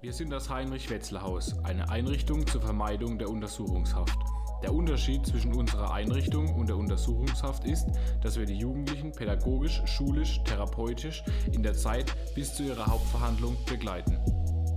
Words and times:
Wir 0.00 0.12
sind 0.12 0.30
das 0.30 0.48
Heinrich-Wetzler-Haus, 0.48 1.64
eine 1.64 1.90
Einrichtung 1.90 2.46
zur 2.46 2.60
Vermeidung 2.60 3.18
der 3.18 3.28
Untersuchungshaft. 3.28 4.16
Der 4.62 4.72
Unterschied 4.72 5.26
zwischen 5.26 5.52
unserer 5.52 5.92
Einrichtung 5.92 6.54
und 6.54 6.68
der 6.68 6.76
Untersuchungshaft 6.76 7.64
ist, 7.64 7.88
dass 8.22 8.38
wir 8.38 8.46
die 8.46 8.58
Jugendlichen 8.58 9.10
pädagogisch, 9.10 9.82
schulisch, 9.86 10.40
therapeutisch 10.44 11.24
in 11.50 11.64
der 11.64 11.74
Zeit 11.74 12.14
bis 12.36 12.54
zu 12.54 12.62
ihrer 12.62 12.86
Hauptverhandlung 12.86 13.56
begleiten. 13.66 14.20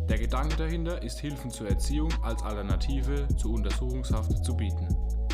Der 0.10 0.18
Gedanke 0.18 0.55
dahinter 0.55 1.04
ist, 1.04 1.20
Hilfen 1.20 1.52
zur 1.52 1.70
Erziehung 1.70 2.12
als 2.24 2.42
Alternative 2.42 3.28
zur 3.38 3.52
Untersuchungshaft 3.52 4.44
zu 4.44 4.58
bieten. 4.58 4.88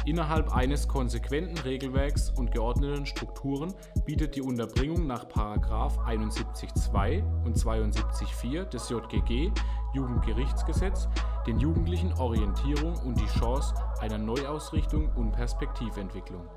Innerhalb 0.08 0.55
eines 0.55 0.88
konsequenten 0.88 1.58
Regelwerks 1.58 2.30
und 2.30 2.54
geordneten 2.54 3.06
Strukturen 3.06 3.74
bietet 4.06 4.38
die 4.38 4.42
Unterbringung 4.42 5.06
nach 5.06 5.26
71.2 5.26 7.21
und 7.43 7.57
72.4 7.57 8.64
des 8.64 8.88
JGG 8.88 9.52
Jugendgerichtsgesetz 9.93 11.10
den 11.46 11.60
Jugendlichen 11.60 12.14
Orientierung 12.14 12.96
und 13.06 13.20
die 13.20 13.38
Chance 13.38 13.75
einer 14.00 14.18
Neuausrichtung 14.18 15.11
und 15.18 15.33
Perspektiventwicklung. 15.33 16.47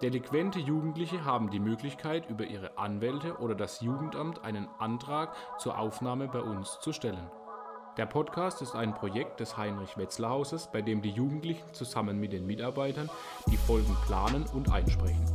Delinquente 0.00 0.60
Jugendliche 0.60 1.24
haben 1.24 1.50
die 1.50 1.58
Möglichkeit, 1.58 2.30
über 2.30 2.44
ihre 2.44 2.78
Anwälte 2.78 3.38
oder 3.38 3.56
das 3.56 3.80
Jugendamt 3.80 4.44
einen 4.44 4.68
Antrag 4.78 5.34
zur 5.58 5.76
Aufnahme 5.76 6.28
bei 6.28 6.40
uns 6.40 6.78
zu 6.78 6.92
stellen. 6.92 7.28
Der 7.98 8.06
Podcast 8.06 8.62
ist 8.62 8.76
ein 8.76 8.94
Projekt 8.94 9.40
des 9.40 9.56
Heinrich-Wetzler-Hauses, 9.56 10.70
bei 10.70 10.82
dem 10.82 11.02
die 11.02 11.10
Jugendlichen 11.10 11.74
zusammen 11.74 12.20
mit 12.20 12.32
den 12.32 12.46
Mitarbeitern 12.46 13.10
die 13.50 13.56
Folgen 13.56 13.96
planen 14.06 14.46
und 14.54 14.70
einsprechen. 14.70 15.26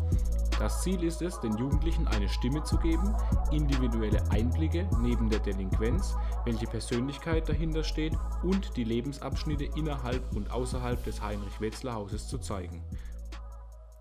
Das 0.59 0.81
Ziel 0.81 1.03
ist 1.03 1.21
es, 1.21 1.41
den 1.41 1.57
Jugendlichen 1.57 2.07
eine 2.07 2.29
Stimme 2.29 2.63
zu 2.63 2.77
geben, 2.77 3.13
individuelle 3.51 4.23
Einblicke 4.31 4.87
neben 5.01 5.29
der 5.29 5.39
Delinquenz, 5.39 6.15
welche 6.45 6.65
Persönlichkeit 6.65 7.49
dahinter 7.49 7.83
steht 7.83 8.13
und 8.43 8.77
die 8.77 8.85
Lebensabschnitte 8.85 9.65
innerhalb 9.65 10.33
und 10.33 10.49
außerhalb 10.49 11.03
des 11.03 11.21
Heinrich-Wetzler-Hauses 11.21 12.29
zu 12.29 12.37
zeigen. 12.37 12.81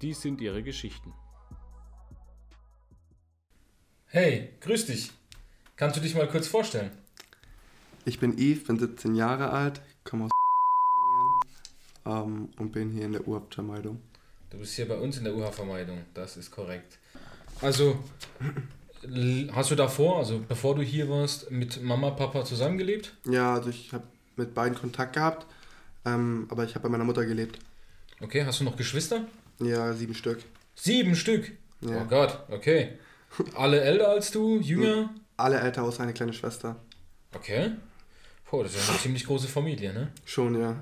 Dies 0.03 0.23
sind 0.23 0.41
ihre 0.41 0.63
Geschichten. 0.63 1.13
Hey, 4.07 4.55
grüß 4.61 4.87
dich. 4.87 5.11
Kannst 5.75 5.97
du 5.97 6.01
dich 6.01 6.15
mal 6.15 6.29
kurz 6.29 6.47
vorstellen? 6.47 7.02
Ich 8.05 8.19
bin 8.19 8.37
Yves, 8.37 8.65
bin 8.65 8.79
17 8.79 9.15
Jahre 9.15 9.51
alt, 9.51 9.81
komme 10.03 10.25
aus 10.25 10.31
ähm, 12.05 12.49
und 12.59 12.73
bin 12.73 12.91
hier 12.91 13.05
in 13.05 13.13
der 13.13 13.29
Urhaftvermeidung. 13.29 14.01
Du 14.51 14.59
bist 14.59 14.75
hier 14.75 14.89
bei 14.89 14.97
uns 14.97 15.19
in 15.19 15.25
der 15.25 15.35
UH-Vermeidung, 15.35 15.99
das 16.13 16.37
ist 16.37 16.51
korrekt. 16.51 16.99
Also, 17.61 17.97
hast 19.53 19.71
du 19.71 19.77
davor, 19.77 20.19
also 20.19 20.45
bevor 20.47 20.75
du 20.75 20.83
hier 20.83 21.09
warst, 21.09 21.51
mit 21.53 21.81
Mama, 21.81 22.11
Papa 22.11 22.45
zusammengelebt? 22.45 23.15
Ja, 23.25 23.55
also 23.55 23.71
ich 23.71 23.93
habe 23.93 24.05
mit 24.37 24.53
beiden 24.53 24.77
Kontakt 24.77 25.15
gehabt, 25.15 25.47
ähm, 26.05 26.49
aber 26.51 26.65
ich 26.65 26.75
habe 26.75 26.83
bei 26.83 26.89
meiner 26.89 27.05
Mutter 27.05 27.25
gelebt. 27.25 27.61
Okay, 28.21 28.45
hast 28.45 28.59
du 28.59 28.65
noch 28.65 28.77
Geschwister? 28.77 29.27
Ja, 29.61 29.93
sieben 29.93 30.15
Stück. 30.15 30.41
Sieben 30.75 31.15
Stück? 31.15 31.53
Ja. 31.81 32.03
Oh 32.03 32.07
Gott, 32.09 32.41
okay. 32.51 32.99
Alle 33.55 33.81
älter 33.81 34.09
als 34.09 34.33
du, 34.33 34.59
jünger? 34.59 35.15
Alle 35.37 35.61
älter 35.61 35.85
außer 35.85 36.03
eine 36.03 36.13
kleine 36.13 36.33
Schwester. 36.33 36.77
Okay. 37.35 37.73
Boah, 38.53 38.65
das 38.65 38.75
ist 38.75 38.91
eine 38.91 38.99
ziemlich 38.99 39.25
große 39.25 39.49
Familie, 39.49 39.95
ne? 39.95 40.13
Schon, 40.27 40.61
ja. 40.61 40.77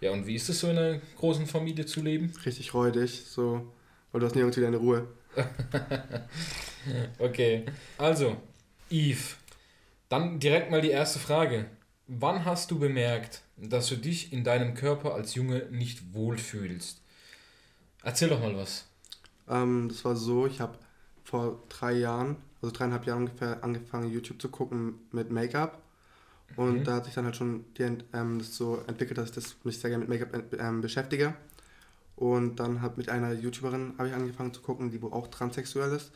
Ja, 0.00 0.10
und 0.10 0.26
wie 0.26 0.34
ist 0.34 0.48
es 0.48 0.58
so 0.58 0.68
in 0.68 0.76
einer 0.76 0.98
großen 1.16 1.46
Familie 1.46 1.86
zu 1.86 2.02
leben? 2.02 2.32
Richtig 2.44 2.74
räudig, 2.74 3.22
so, 3.24 3.72
weil 4.10 4.20
du 4.20 4.26
hast 4.26 4.34
nirgends 4.34 4.56
wieder 4.56 4.66
eine 4.66 4.78
Ruhe. 4.78 5.06
okay, 7.20 7.64
also, 7.96 8.38
Yves, 8.90 9.36
dann 10.08 10.40
direkt 10.40 10.72
mal 10.72 10.80
die 10.80 10.90
erste 10.90 11.20
Frage. 11.20 11.66
Wann 12.08 12.44
hast 12.44 12.72
du 12.72 12.80
bemerkt, 12.80 13.42
dass 13.56 13.86
du 13.86 13.94
dich 13.94 14.32
in 14.32 14.42
deinem 14.42 14.74
Körper 14.74 15.14
als 15.14 15.36
Junge 15.36 15.68
nicht 15.70 16.14
wohlfühlst? 16.14 17.00
Erzähl 18.02 18.30
doch 18.30 18.40
mal 18.40 18.56
was. 18.56 18.88
Ähm, 19.48 19.86
das 19.90 20.04
war 20.04 20.16
so, 20.16 20.48
ich 20.48 20.60
habe 20.60 20.76
vor 21.22 21.62
drei 21.68 21.92
Jahren, 21.92 22.38
also 22.60 22.74
dreieinhalb 22.74 23.06
Jahren 23.06 23.28
ungefähr, 23.28 23.62
angefangen, 23.62 24.10
YouTube 24.10 24.42
zu 24.42 24.48
gucken 24.48 24.94
mit 25.12 25.30
Make-up. 25.30 25.81
Und 26.56 26.80
mhm. 26.80 26.84
da 26.84 26.96
hat 26.96 27.04
sich 27.04 27.14
dann 27.14 27.24
halt 27.24 27.36
schon 27.36 27.64
die, 27.76 27.82
ähm, 28.12 28.38
das 28.38 28.54
so 28.54 28.82
entwickelt, 28.86 29.18
dass 29.18 29.30
ich 29.30 29.34
das, 29.34 29.56
mich 29.64 29.78
sehr 29.78 29.90
gerne 29.90 30.04
mit 30.04 30.20
Make-up 30.20 30.60
ähm, 30.60 30.80
beschäftige. 30.80 31.34
Und 32.16 32.56
dann 32.56 32.82
hat 32.82 32.98
mit 32.98 33.08
einer 33.08 33.32
YouTuberin 33.32 33.94
habe 33.98 34.08
ich 34.08 34.14
angefangen 34.14 34.52
zu 34.52 34.60
gucken, 34.60 34.90
die 34.90 35.00
wohl 35.02 35.12
auch 35.12 35.28
transsexuell 35.28 35.92
ist. 35.92 36.12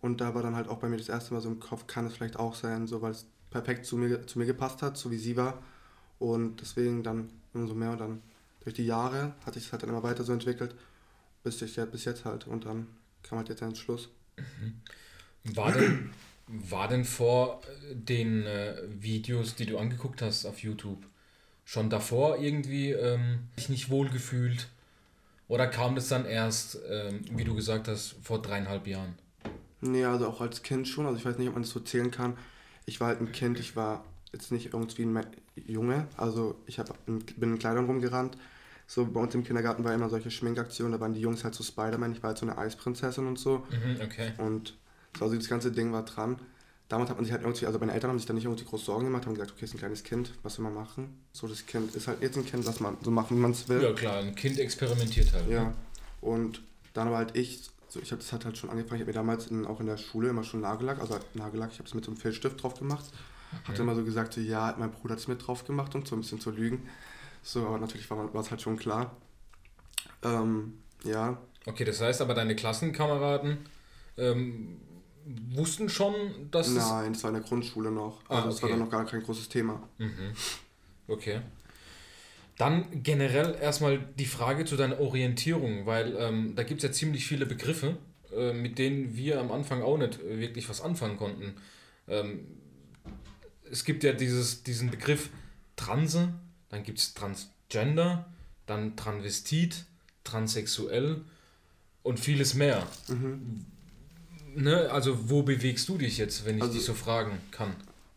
Und 0.00 0.20
da 0.20 0.34
war 0.34 0.42
dann 0.42 0.56
halt 0.56 0.68
auch 0.68 0.78
bei 0.78 0.88
mir 0.88 0.96
das 0.96 1.08
erste 1.08 1.34
Mal 1.34 1.40
so 1.40 1.50
im 1.50 1.60
Kopf, 1.60 1.86
kann 1.86 2.06
es 2.06 2.14
vielleicht 2.14 2.38
auch 2.38 2.54
sein, 2.54 2.86
so 2.86 3.02
weil 3.02 3.10
es 3.10 3.26
perfekt 3.50 3.84
zu 3.84 3.96
mir, 3.96 4.26
zu 4.26 4.38
mir 4.38 4.46
gepasst 4.46 4.82
hat, 4.82 4.96
so 4.96 5.10
wie 5.10 5.18
sie 5.18 5.36
war. 5.36 5.62
Und 6.18 6.60
deswegen 6.60 7.02
dann 7.02 7.30
umso 7.52 7.74
mehr 7.74 7.92
und 7.92 8.00
dann 8.00 8.22
durch 8.60 8.74
die 8.74 8.86
Jahre 8.86 9.34
hat 9.44 9.54
sich 9.54 9.64
das 9.64 9.72
halt 9.72 9.82
dann 9.82 9.90
immer 9.90 10.02
weiter 10.02 10.22
so 10.24 10.32
entwickelt, 10.32 10.74
bis, 11.42 11.60
ich, 11.62 11.76
bis 11.76 12.04
jetzt 12.04 12.24
halt. 12.24 12.46
Und 12.46 12.64
dann 12.64 12.86
kam 13.22 13.38
halt 13.38 13.48
jetzt 13.48 13.62
ein 13.62 13.74
Schluss. 13.74 14.08
Mhm. 14.36 15.56
War 15.56 15.72
denn 15.72 16.10
war 16.50 16.88
denn 16.88 17.04
vor 17.04 17.62
äh, 17.64 17.94
den 17.94 18.46
äh, 18.46 18.76
Videos, 18.98 19.54
die 19.54 19.66
du 19.66 19.78
angeguckt 19.78 20.22
hast 20.22 20.46
auf 20.46 20.58
YouTube, 20.58 21.04
schon 21.64 21.90
davor 21.90 22.38
irgendwie 22.38 22.90
ähm, 22.90 23.48
dich 23.56 23.68
nicht 23.68 23.90
wohlgefühlt? 23.90 24.68
Oder 25.48 25.66
kam 25.66 25.94
das 25.94 26.08
dann 26.08 26.26
erst, 26.26 26.78
ähm, 26.88 27.22
wie 27.32 27.44
du 27.44 27.54
gesagt 27.54 27.88
hast, 27.88 28.16
vor 28.22 28.40
dreieinhalb 28.40 28.86
Jahren? 28.86 29.14
Nee, 29.80 30.04
also 30.04 30.28
auch 30.28 30.40
als 30.40 30.62
Kind 30.62 30.86
schon. 30.86 31.06
Also 31.06 31.18
ich 31.18 31.24
weiß 31.24 31.38
nicht, 31.38 31.48
ob 31.48 31.54
man 31.54 31.62
das 31.62 31.72
so 31.72 31.80
zählen 31.80 32.10
kann. 32.10 32.36
Ich 32.86 33.00
war 33.00 33.08
halt 33.08 33.20
ein 33.20 33.32
Kind, 33.32 33.58
ich 33.58 33.74
war 33.76 34.04
jetzt 34.32 34.52
nicht 34.52 34.72
irgendwie 34.74 35.02
ein 35.02 35.26
Junge. 35.66 36.06
Also 36.16 36.56
ich 36.66 36.78
hab, 36.78 36.94
bin 37.06 37.24
in 37.52 37.58
Kleidern 37.58 37.86
rumgerannt. 37.86 38.36
So 38.86 39.06
bei 39.06 39.20
uns 39.20 39.34
im 39.34 39.44
Kindergarten 39.44 39.84
war 39.84 39.94
immer 39.94 40.08
solche 40.08 40.32
Schminkaktionen, 40.32 40.92
da 40.92 41.00
waren 41.00 41.14
die 41.14 41.20
Jungs 41.20 41.44
halt 41.44 41.54
so 41.54 41.62
Spider-Man, 41.62 42.10
ich 42.10 42.24
war 42.24 42.28
halt 42.28 42.38
so 42.38 42.46
eine 42.46 42.58
Eisprinzessin 42.58 43.28
und 43.28 43.38
so. 43.38 43.64
Mhm, 43.70 44.00
okay. 44.02 44.32
Und 44.38 44.68
so, 44.68 44.74
also 45.18 45.34
das 45.34 45.48
ganze 45.48 45.72
Ding 45.72 45.92
war 45.92 46.04
dran. 46.04 46.38
Damals 46.88 47.08
hat 47.08 47.16
man 47.16 47.24
sich 47.24 47.32
halt 47.32 47.42
irgendwie, 47.42 47.66
also 47.66 47.78
meine 47.78 47.92
Eltern 47.92 48.10
haben 48.10 48.18
sich 48.18 48.26
da 48.26 48.34
nicht 48.34 48.44
irgendwie 48.44 48.64
groß 48.64 48.84
Sorgen 48.84 49.04
gemacht, 49.04 49.24
haben 49.24 49.34
gesagt, 49.34 49.52
okay, 49.52 49.64
ist 49.64 49.74
ein 49.74 49.78
kleines 49.78 50.02
Kind, 50.02 50.32
was 50.42 50.54
soll 50.54 50.64
man 50.64 50.74
machen? 50.74 51.22
So, 51.32 51.46
das 51.46 51.64
Kind 51.66 51.94
ist 51.94 52.08
halt 52.08 52.20
jetzt 52.20 52.36
ein 52.36 52.44
Kind, 52.44 52.66
was 52.66 52.80
man 52.80 52.96
so 53.00 53.12
machen, 53.12 53.36
wie 53.36 53.40
man 53.40 53.52
es 53.52 53.68
will. 53.68 53.80
Ja 53.80 53.92
klar, 53.92 54.18
ein 54.18 54.34
Kind 54.34 54.58
experimentiert 54.58 55.32
halt. 55.32 55.48
Ja. 55.48 55.64
Ne? 55.64 55.74
Und 56.20 56.62
dann 56.92 57.10
war 57.10 57.18
halt 57.18 57.36
ich, 57.36 57.70
so 57.88 58.00
ich 58.00 58.10
habe 58.10 58.20
das 58.20 58.32
hat 58.32 58.44
halt 58.44 58.58
schon 58.58 58.70
angefangen, 58.70 58.96
ich 58.96 59.02
habe 59.02 59.10
mir 59.10 59.14
damals 59.14 59.46
in, 59.46 59.66
auch 59.66 59.78
in 59.78 59.86
der 59.86 59.98
Schule 59.98 60.30
immer 60.30 60.42
schon 60.42 60.62
Nagellack, 60.62 61.00
also 61.00 61.14
halt 61.14 61.36
Nagellack, 61.36 61.70
ich 61.72 61.78
habe 61.78 61.88
es 61.88 61.94
mit 61.94 62.04
so 62.04 62.10
einem 62.10 62.20
Filzstift 62.20 62.60
drauf 62.60 62.74
gemacht. 62.74 63.04
Okay. 63.52 63.68
Hatte 63.68 63.82
immer 63.82 63.94
so 63.94 64.04
gesagt, 64.04 64.34
so, 64.34 64.40
ja, 64.40 64.74
mein 64.78 64.90
Bruder 64.90 65.12
hat 65.12 65.20
es 65.20 65.28
mit 65.28 65.46
drauf 65.46 65.64
gemacht 65.64 65.94
und 65.94 66.08
so 66.08 66.16
ein 66.16 66.20
bisschen 66.20 66.40
zu 66.40 66.50
lügen. 66.50 66.88
So, 67.42 67.66
aber 67.66 67.78
natürlich 67.78 68.10
war 68.10 68.34
es 68.34 68.50
halt 68.50 68.62
schon 68.62 68.76
klar. 68.76 69.16
Ähm, 70.22 70.74
ja. 71.04 71.38
Okay, 71.66 71.84
das 71.84 72.00
heißt 72.00 72.20
aber 72.20 72.34
deine 72.34 72.54
Klassenkameraden 72.56 73.58
ähm, 74.16 74.80
wussten 75.24 75.88
schon, 75.88 76.50
dass 76.50 76.70
Nein, 76.70 77.12
es 77.12 77.22
war 77.22 77.30
in 77.30 77.34
der 77.34 77.44
Grundschule 77.44 77.90
noch. 77.90 78.20
Ah, 78.28 78.36
also 78.36 78.38
okay. 78.38 78.48
das 78.48 78.62
war 78.62 78.68
dann 78.70 78.78
noch 78.78 78.90
gar 78.90 79.06
kein 79.06 79.22
großes 79.22 79.48
Thema. 79.48 79.82
Mhm. 79.98 80.32
Okay. 81.08 81.40
Dann 82.56 83.02
generell 83.02 83.56
erstmal 83.60 83.98
die 84.18 84.26
Frage 84.26 84.64
zu 84.64 84.76
deiner 84.76 85.00
Orientierung, 85.00 85.86
weil 85.86 86.14
ähm, 86.18 86.54
da 86.56 86.62
gibt 86.62 86.82
es 86.82 86.88
ja 86.88 86.92
ziemlich 86.92 87.26
viele 87.26 87.46
Begriffe, 87.46 87.96
äh, 88.36 88.52
mit 88.52 88.78
denen 88.78 89.16
wir 89.16 89.40
am 89.40 89.50
Anfang 89.50 89.82
auch 89.82 89.96
nicht 89.96 90.18
wirklich 90.22 90.68
was 90.68 90.80
anfangen 90.80 91.16
konnten. 91.16 91.54
Ähm, 92.06 92.46
es 93.70 93.84
gibt 93.84 94.04
ja 94.04 94.12
dieses, 94.12 94.62
diesen 94.62 94.90
Begriff 94.90 95.30
Transe, 95.76 96.34
dann 96.68 96.82
gibt 96.82 96.98
es 96.98 97.14
Transgender, 97.14 98.26
dann 98.66 98.96
Transvestit, 98.96 99.84
Transsexuell 100.24 101.22
und 102.02 102.20
vieles 102.20 102.54
mehr. 102.54 102.86
Mhm 103.08 103.64
ne, 104.54 104.90
also 104.90 105.30
wo 105.30 105.42
bewegst 105.42 105.88
du 105.88 105.98
dich 105.98 106.18
jetzt, 106.18 106.44
wenn 106.44 106.56
ich 106.56 106.62
also, 106.62 106.74
dich 106.74 106.84
so 106.84 106.94
fragen 106.94 107.38
kann? 107.50 107.74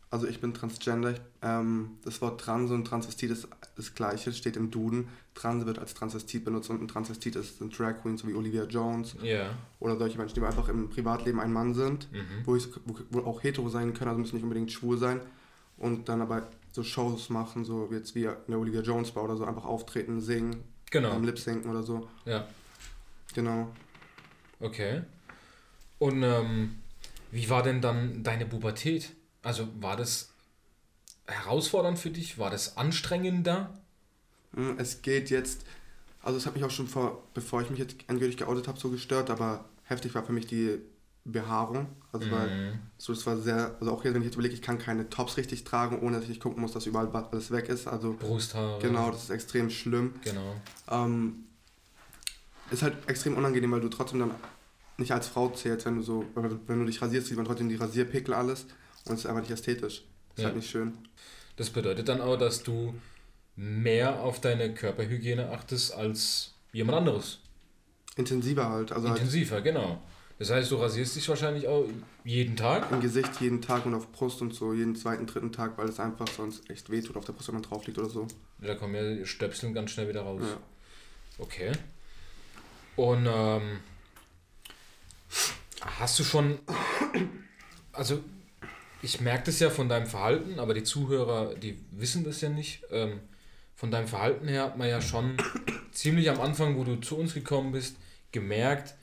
Also 0.10 0.28
ich 0.28 0.40
bin 0.40 0.54
Transgender. 0.54 1.12
Ich, 1.12 1.22
ähm, 1.42 1.98
das 2.04 2.22
Wort 2.22 2.40
Trans 2.40 2.70
und 2.70 2.86
Transvestit 2.86 3.32
ist 3.32 3.48
das 3.76 3.96
gleiche, 3.96 4.32
steht 4.32 4.56
im 4.58 4.70
Duden. 4.70 5.08
Trans 5.34 5.66
wird 5.66 5.80
als 5.80 5.96
Transvestit 5.96 6.46
benutzt 6.46 6.70
und 6.70 6.82
ein 6.82 6.88
Transvestit 6.88 7.36
ist 7.36 7.60
ein 7.62 7.72
Drag 7.72 8.02
Queen, 8.02 8.16
so 8.18 8.28
wie 8.28 8.36
Olivia 8.36 8.66
Jones. 8.66 9.16
Yeah. 9.24 9.50
Oder 9.80 9.98
solche 9.98 10.20
Menschen, 10.20 10.36
die 10.36 10.42
einfach 10.42 10.70
im 10.70 10.90
Privatleben 10.90 11.40
ein 11.40 11.52
Mann 11.52 11.74
sind, 11.74 12.12
mhm. 12.12 12.46
wo, 12.46 12.56
ich, 12.56 12.68
wo, 12.86 12.96
wo 13.10 13.20
auch 13.22 13.42
hetero 13.42 13.70
sein 13.70 13.94
können, 13.96 14.10
also 14.10 14.20
müssen 14.20 14.36
nicht 14.36 14.44
unbedingt 14.44 14.72
schwul 14.72 15.00
sein. 15.00 15.20
Und 15.78 16.08
dann 16.08 16.22
aber 16.22 16.48
so 16.72 16.84
Shows 16.84 17.30
machen, 17.30 17.66
so 17.66 17.90
jetzt 17.92 18.14
wie 18.14 18.28
eine 18.28 18.58
Olivia 18.58 18.82
Jones 18.82 19.12
Bau 19.12 19.24
oder 19.24 19.36
so, 19.36 19.46
einfach 19.46 19.66
auftreten, 19.66 20.22
singen, 20.22 20.58
genau. 20.92 21.18
Lip 21.20 21.40
sinken 21.40 21.72
oder 21.72 21.82
so. 21.82 22.08
Ja. 22.26 22.48
Genau. 23.34 23.72
Okay. 24.60 25.02
Und 26.04 26.22
ähm, 26.22 26.80
wie 27.32 27.50
war 27.50 27.64
denn 27.64 27.80
dann 27.80 28.24
deine 28.24 28.46
Pubertät? 28.46 29.14
Also 29.42 29.70
war 29.80 29.96
das 29.96 30.32
herausfordernd 31.28 31.98
für 31.98 32.10
dich? 32.10 32.38
War 32.38 32.50
das 32.50 32.76
anstrengender? 32.76 33.74
Hm, 34.54 34.76
es 34.80 35.02
geht 35.02 35.30
jetzt, 35.30 35.62
also 36.22 36.38
es 36.38 36.46
hat 36.46 36.56
mich 36.56 36.66
auch 36.66 36.72
schon 36.72 36.90
vor, 36.90 37.24
bevor 37.34 37.62
ich 37.62 37.70
mich 37.70 37.80
jetzt 37.80 37.96
endgültig 38.10 38.36
geoutet 38.36 38.68
habe, 38.68 38.78
so 38.78 38.90
gestört, 38.90 39.30
aber 39.30 39.64
heftig 39.86 40.14
war 40.14 40.26
für 40.26 40.34
mich 40.34 40.46
die 40.46 40.78
Behaarung. 41.24 41.88
Also 42.12 42.30
weil 42.30 42.50
Mhm. 42.50 42.80
so 42.98 43.14
das 43.14 43.26
war 43.26 43.38
sehr, 43.38 43.74
also 43.80 43.94
auch 43.94 44.02
hier, 44.02 44.14
wenn 44.14 44.24
ich 44.24 44.26
jetzt 44.26 44.36
überlege, 44.36 44.56
ich 44.56 44.62
kann 44.62 44.80
keine 44.80 45.10
Tops 45.10 45.38
richtig 45.38 45.64
tragen, 45.64 46.02
ohne 46.02 46.20
dass 46.20 46.28
ich 46.28 46.42
gucken 46.42 46.60
muss, 46.62 46.74
dass 46.74 46.86
überall 46.86 47.08
alles 47.32 47.50
weg 47.50 47.70
ist. 47.70 47.88
Also 47.88 48.18
Brusthaare. 48.20 48.82
genau, 48.82 49.10
das 49.10 49.24
ist 49.24 49.30
extrem 49.30 49.70
schlimm. 49.70 50.16
Genau. 50.22 50.58
Ähm, 50.92 51.46
ist 52.72 52.84
halt 52.84 52.98
extrem 53.08 53.38
unangenehm, 53.38 53.72
weil 53.72 53.80
du 53.80 53.88
trotzdem 53.88 54.20
dann 54.20 54.32
nicht 54.98 55.12
als 55.12 55.28
Frau 55.28 55.50
zählst, 55.50 55.86
wenn 55.86 55.96
du 55.98 56.02
so, 56.04 56.26
wenn 56.36 56.80
du, 56.80 56.86
dich 56.86 57.02
rasierst, 57.02 57.28
sieht 57.28 57.38
man 57.38 57.46
trotzdem 57.46 57.70
die 57.70 57.76
Rasierpickel 57.76 58.34
alles 58.34 58.66
und 59.06 59.14
es 59.16 59.22
ist 59.22 59.26
einfach 59.26 59.42
nicht 59.42 59.52
ästhetisch. 59.52 60.04
Ist 60.36 60.40
Ja. 60.40 60.46
halt 60.46 60.56
nicht 60.56 60.70
schön. 60.70 60.94
Das 61.56 61.70
bedeutet 61.70 62.08
dann 62.10 62.22
auch, 62.22 62.38
dass 62.38 62.64
du 62.64 62.94
mehr 63.56 64.22
auf 64.22 64.42
deine 64.42 64.74
Körperhygiene 64.74 65.50
achtest 65.52 65.94
als 65.94 66.54
jemand 66.72 66.98
anderes. 67.00 67.40
Intensiver 68.16 68.70
halt, 68.70 68.92
also 68.92 69.10
halt 69.10 69.20
Intensiver, 69.20 69.62
genau. 69.62 70.02
Das 70.40 70.50
heißt, 70.50 70.72
du 70.72 70.78
rasierst 70.78 71.16
dich 71.16 71.30
wahrscheinlich 71.30 71.68
auch 71.68 71.86
jeden 72.24 72.56
Tag. 72.56 72.92
im 72.92 73.00
Gesicht 73.02 73.40
jeden 73.40 73.62
Tag 73.62 73.86
und 73.86 73.94
auf 73.94 74.12
Brust 74.12 74.42
und 74.42 74.54
so, 74.54 74.74
jeden 74.74 74.96
zweiten, 74.96 75.26
dritten 75.28 75.52
Tag, 75.52 75.78
weil 75.78 75.88
es 75.88 76.00
einfach 76.00 76.28
sonst 76.28 76.68
echt 76.70 76.90
wehtut 76.90 77.16
auf 77.16 77.26
der 77.26 77.34
Brust, 77.34 77.48
wenn 77.50 77.56
man 77.56 77.64
drauf 77.64 77.86
liegt 77.86 78.00
oder 78.00 78.10
so. 78.10 78.28
Da 78.60 78.76
kommen 78.76 78.96
ja 78.96 79.26
Stöpseln 79.26 79.74
ganz 79.74 79.92
schnell 79.92 80.10
wieder 80.10 80.22
raus. 80.22 80.42
Ja. 80.44 80.58
Okay. 81.38 81.72
Und 82.96 83.28
ähm, 83.32 83.80
hast 85.86 86.20
du 86.20 86.24
schon, 86.24 86.60
also 87.92 88.24
ich 89.02 89.20
merke 89.22 89.46
das 89.46 89.60
ja 89.60 89.70
von 89.70 89.90
deinem 89.90 90.08
Verhalten, 90.08 90.60
aber 90.60 90.74
die 90.74 90.84
Zuhörer, 90.84 91.56
die 91.56 91.78
wissen 91.92 92.24
das 92.24 92.42
ja 92.42 92.50
nicht. 92.50 92.84
Ähm, 92.90 93.20
von 93.76 93.92
deinem 93.92 94.08
Verhalten 94.08 94.48
her 94.48 94.64
hat 94.64 94.78
man 94.78 94.88
ja 94.88 95.02
schon 95.02 95.36
ziemlich 95.92 96.30
am 96.30 96.40
Anfang, 96.40 96.78
wo 96.78 96.84
du 96.84 96.96
zu 96.98 97.18
uns 97.18 97.34
gekommen 97.34 97.72
bist, 97.72 97.98
gemerkt, 98.32 98.96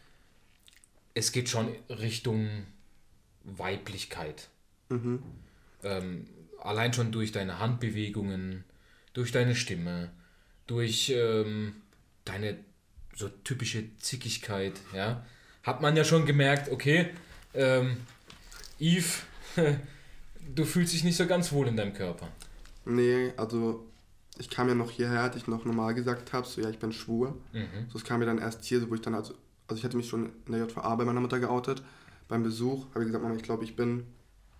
es 1.14 1.32
geht 1.32 1.48
schon 1.48 1.68
Richtung 1.88 2.48
Weiblichkeit. 3.44 4.48
Mhm. 4.88 5.22
Ähm, 5.82 6.26
allein 6.60 6.92
schon 6.92 7.12
durch 7.12 7.32
deine 7.32 7.58
Handbewegungen, 7.58 8.64
durch 9.12 9.32
deine 9.32 9.54
Stimme, 9.54 10.10
durch 10.66 11.10
ähm, 11.14 11.74
deine 12.24 12.56
so 13.14 13.28
typische 13.28 13.84
Zickigkeit, 13.98 14.80
ja, 14.94 15.24
hat 15.62 15.80
man 15.80 15.96
ja 15.96 16.04
schon 16.04 16.26
gemerkt, 16.26 16.70
okay, 16.70 17.08
ähm, 17.54 17.96
Yves, 18.80 19.20
du 20.54 20.64
fühlst 20.64 20.92
dich 20.92 21.04
nicht 21.04 21.16
so 21.16 21.26
ganz 21.26 21.52
wohl 21.52 21.68
in 21.68 21.76
deinem 21.76 21.92
Körper. 21.92 22.28
Nee, 22.84 23.32
also 23.36 23.86
ich 24.38 24.48
kam 24.48 24.68
ja 24.68 24.74
noch 24.74 24.90
hierher, 24.90 25.22
als 25.22 25.36
ich 25.36 25.46
noch 25.46 25.64
normal 25.64 25.94
gesagt 25.94 26.32
habe, 26.32 26.46
so 26.46 26.60
ja, 26.60 26.70
ich 26.70 26.78
bin 26.78 26.92
schwul. 26.92 27.34
Mhm. 27.52 27.88
So, 27.92 27.98
es 27.98 28.04
kam 28.04 28.20
mir 28.20 28.26
dann 28.26 28.38
erst 28.38 28.64
hier, 28.64 28.80
so, 28.80 28.88
wo 28.90 28.94
ich 28.94 29.02
dann, 29.02 29.14
also, 29.14 29.34
also 29.68 29.78
ich 29.78 29.84
hatte 29.84 29.96
mich 29.96 30.08
schon 30.08 30.30
in 30.46 30.52
der 30.52 30.62
JVA 30.66 30.94
bei 30.94 31.04
meiner 31.04 31.20
Mutter 31.20 31.38
geoutet. 31.38 31.82
Beim 32.28 32.42
Besuch 32.42 32.86
habe 32.94 33.00
ich 33.00 33.06
gesagt, 33.08 33.22
Mama, 33.22 33.34
ich 33.36 33.42
glaube, 33.42 33.64
ich 33.64 33.76
bin 33.76 34.06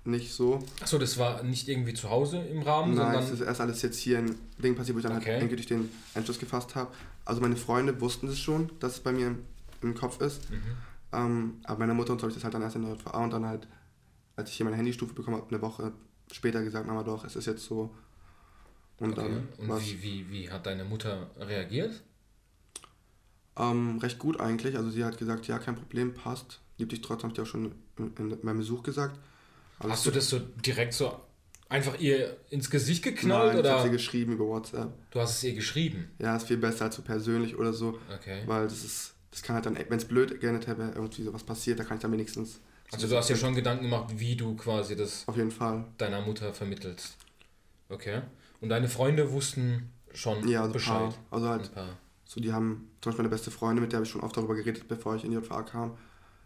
nicht 0.05 0.33
so. 0.33 0.63
Achso, 0.83 0.99
das 0.99 1.19
war 1.19 1.43
nicht 1.43 1.69
irgendwie 1.69 1.95
zu 1.95 2.11
Hause 2.11 2.39
im 2.39 2.63
Rahmen, 2.63 2.95
Nein, 2.95 3.05
sondern. 3.07 3.23
es 3.25 3.31
ist 3.31 3.41
erst 3.41 3.61
alles 3.61 3.81
jetzt 3.83 3.99
hier 3.99 4.19
ein 4.19 4.35
Ding 4.59 4.75
passiert, 4.75 4.97
wo 4.97 4.99
ich 4.99 5.07
dann 5.07 5.17
Okay. 5.17 5.33
halt 5.33 5.41
endgültig 5.43 5.67
den 5.67 5.91
Entschluss 6.15 6.39
gefasst 6.39 6.75
habe. 6.75 6.91
Also 7.25 7.41
meine 7.41 7.57
Freunde 7.57 8.01
wussten 8.01 8.29
es 8.29 8.39
schon, 8.39 8.71
dass 8.81 8.95
es 8.95 9.01
bei 9.01 9.13
mir 9.13 9.29
im, 9.29 9.39
im 9.83 9.95
Kopf 9.95 10.21
ist. 10.21 10.51
Mhm. 10.51 10.63
Ähm, 11.13 11.61
aber 11.65 11.81
meiner 11.81 11.95
Mutter 11.95 12.13
und 12.13 12.19
so 12.21 12.23
habe 12.25 12.31
ich 12.31 12.37
das 12.37 12.45
halt 12.45 12.55
dann 12.55 12.63
erst 12.63 12.77
in 12.77 12.83
der 12.83 12.93
JVA 12.95 13.25
und 13.25 13.33
dann 13.33 13.45
halt, 13.47 13.67
als 14.37 14.51
ich 14.51 14.57
hier 14.57 14.65
meine 14.65 14.77
Handystufe 14.77 15.13
bekommen 15.15 15.37
habe, 15.37 15.49
eine 15.49 15.61
Woche 15.63 15.93
später 16.31 16.63
gesagt, 16.63 16.87
Mama 16.87 17.03
doch, 17.03 17.25
es 17.25 17.35
ist 17.37 17.47
jetzt 17.47 17.65
so. 17.65 17.95
Und 18.99 19.19
Okay. 19.19 19.21
dann 19.23 19.49
Und 19.71 19.81
wie, 19.83 20.03
wie, 20.03 20.31
wie 20.31 20.51
hat 20.51 20.67
deine 20.67 20.85
Mutter 20.85 21.31
reagiert? 21.39 22.03
ähm, 23.57 23.99
recht 23.99 24.19
gut 24.19 24.41
eigentlich. 24.41 24.77
Also 24.77 24.91
sie 24.91 25.05
hat 25.05 25.19
gesagt, 25.19 25.47
ja, 25.47 25.59
kein 25.59 25.75
Problem, 25.77 26.15
passt. 26.15 26.61
Liebt 26.79 26.93
dich 26.93 27.01
trotzdem, 27.03 27.25
habe 27.25 27.33
ich 27.33 27.37
dir 27.37 27.43
auch 27.43 27.47
schon 27.47 27.73
in, 27.99 28.17
in 28.17 28.39
meinem 28.43 28.59
Besuch 28.59 28.83
gesagt. 28.83 29.19
Alles 29.79 29.93
Hast 29.95 30.07
du 30.07 30.11
das 30.11 30.29
so 30.29 30.39
direkt 30.39 30.95
so 30.95 31.21
einfach 31.69 31.99
ihr 32.01 32.37
ins 32.51 32.71
Gesicht 32.71 33.03
geknallt 33.03 33.55
Nein, 33.55 33.65
ich 33.65 33.71
habe 33.71 33.81
oder 33.81 33.85
sie 33.85 33.91
geschrieben 33.91 34.33
über 34.33 34.47
WhatsApp. 34.47 34.93
du 35.11 35.21
hast 35.21 35.37
es 35.37 35.45
ihr 35.45 35.55
geschrieben? 35.55 36.11
Ja, 36.19 36.37
ist 36.37 36.47
viel 36.47 36.57
besser 36.57 36.87
als 36.87 36.97
so 36.97 37.03
persönlich 37.03 37.57
oder 37.57 37.73
so. 37.73 37.99
Okay. 38.19 38.43
Weil 38.47 38.65
das 38.65 38.85
ist, 38.85 39.15
das 39.31 39.43
kann 39.43 39.55
halt 39.55 39.67
dann, 39.67 39.77
wenn 39.77 39.99
es 39.99 40.05
blöd 40.07 40.41
geendet 40.41 40.67
hätte, 40.67 40.93
irgendwie 40.95 41.23
sowas 41.23 41.43
passiert, 41.45 41.79
da 41.79 41.85
kann 41.85 41.97
ich 41.97 42.03
dann 42.03 42.13
wenigstens. 42.13 42.61
Also 42.93 43.07
du 43.07 43.17
hast 43.17 43.29
ja 43.31 43.37
schon 43.37 43.55
Gedanken 43.55 43.85
gemacht, 43.85 44.13
wie 44.17 44.35
du 44.35 44.57
quasi 44.57 44.97
das 44.97 45.23
Auf 45.29 45.37
jeden 45.37 45.53
Fall. 45.53 45.85
deiner 45.99 46.21
Mutter 46.23 46.53
vermittelst. 46.53 47.17
Okay. 47.89 48.23
Und 48.61 48.69
deine 48.69 48.89
Freunde 48.89 49.31
wussten 49.33 49.91
schon 50.13 50.47
Ja, 50.49 50.63
also 50.63 50.73
Bescheid. 50.73 51.11
Paar. 51.11 51.15
Also 51.31 51.49
halt, 51.49 51.63
Ein 51.69 51.73
paar. 51.75 51.97
so 52.25 52.41
die 52.41 52.53
haben, 52.53 52.91
zum 53.01 53.11
Beispiel 53.11 53.23
meine 53.23 53.29
beste 53.29 53.51
Freundin, 53.53 53.83
mit 53.83 53.93
der 53.93 53.99
habe 53.99 54.07
ich 54.07 54.11
schon 54.11 54.23
oft 54.23 54.37
darüber 54.37 54.55
geredet, 54.57 54.89
bevor 54.89 55.15
ich 55.15 55.25
in 55.25 55.31
die 55.31 55.37
JVA 55.37 55.63
kam. 55.63 55.97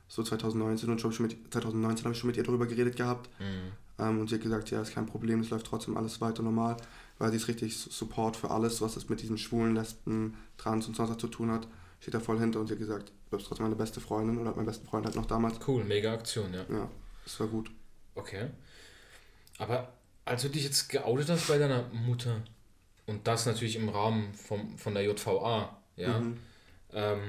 So 0.07 0.23
2019 0.23 0.91
und 0.91 1.01
schon, 1.01 1.13
schon 1.13 1.27
mit, 1.27 1.37
2019 1.51 2.05
habe 2.05 2.13
ich 2.13 2.19
schon 2.19 2.29
mit 2.29 2.37
ihr 2.37 2.43
darüber 2.45 2.67
geredet 2.67 2.97
gehabt. 2.97 3.31
Mhm. 3.41 3.73
Ähm, 3.99 4.21
und 4.21 4.29
sie 4.29 4.35
hat 4.35 4.43
gesagt, 4.43 4.71
ja, 4.71 4.83
ist 4.83 4.93
kein 4.93 5.07
Problem, 5.07 5.41
es 5.41 5.49
läuft 5.51 5.67
trotzdem 5.67 5.97
alles 5.97 6.21
weiter 6.21 6.43
normal, 6.43 6.77
weil 7.19 7.31
sie 7.31 7.37
ist 7.37 7.49
richtig 7.49 7.77
Su- 7.77 7.91
Support 7.91 8.37
für 8.37 8.51
alles, 8.51 8.81
was 8.83 8.97
es 8.97 9.09
mit 9.09 9.23
diesen 9.23 9.39
Schwulen, 9.39 9.75
Lesben, 9.75 10.35
Trans 10.59 10.87
und 10.89 10.95
sonst 10.97 11.11
was 11.11 11.19
zu 11.19 11.29
tun 11.29 11.51
hat. 11.51 11.67
Steht 12.01 12.15
da 12.15 12.21
voll 12.21 12.39
hinter 12.39 12.61
und 12.61 12.67
sie 12.67 12.75
hat 12.75 12.79
gesagt, 12.81 13.09
du 13.09 13.15
bleibst 13.31 13.47
trotzdem 13.49 13.65
meine 13.65 13.77
beste 13.77 14.01
Freundin 14.01 14.39
oder 14.39 14.55
mein 14.55 14.67
besten 14.67 14.87
Freund 14.87 15.07
halt 15.07 15.17
noch 15.17 15.27
damals. 15.27 15.59
Cool, 15.67 15.85
mega 15.85 16.13
Aktion, 16.13 16.53
ja. 16.53 16.65
Ja, 16.69 16.91
das 17.25 17.41
war 17.41 17.47
gut. 17.47 17.71
Okay. 18.15 18.49
Aber 19.59 19.93
als 20.25 20.43
du 20.43 20.49
dich 20.49 20.65
jetzt 20.65 20.89
geoutet 20.89 21.31
hast 21.31 21.49
bei 21.49 21.59
deiner 21.59 21.85
Mutter 21.93 22.43
und 23.07 23.27
das 23.27 23.47
natürlich 23.47 23.77
im 23.77 23.89
Rahmen 23.89 24.35
vom, 24.35 24.77
von 24.79 24.95
der 24.95 25.05
JVA, 25.05 25.77
ja, 25.97 26.19
Mhm. 26.21 26.39
ähm, 26.93 27.21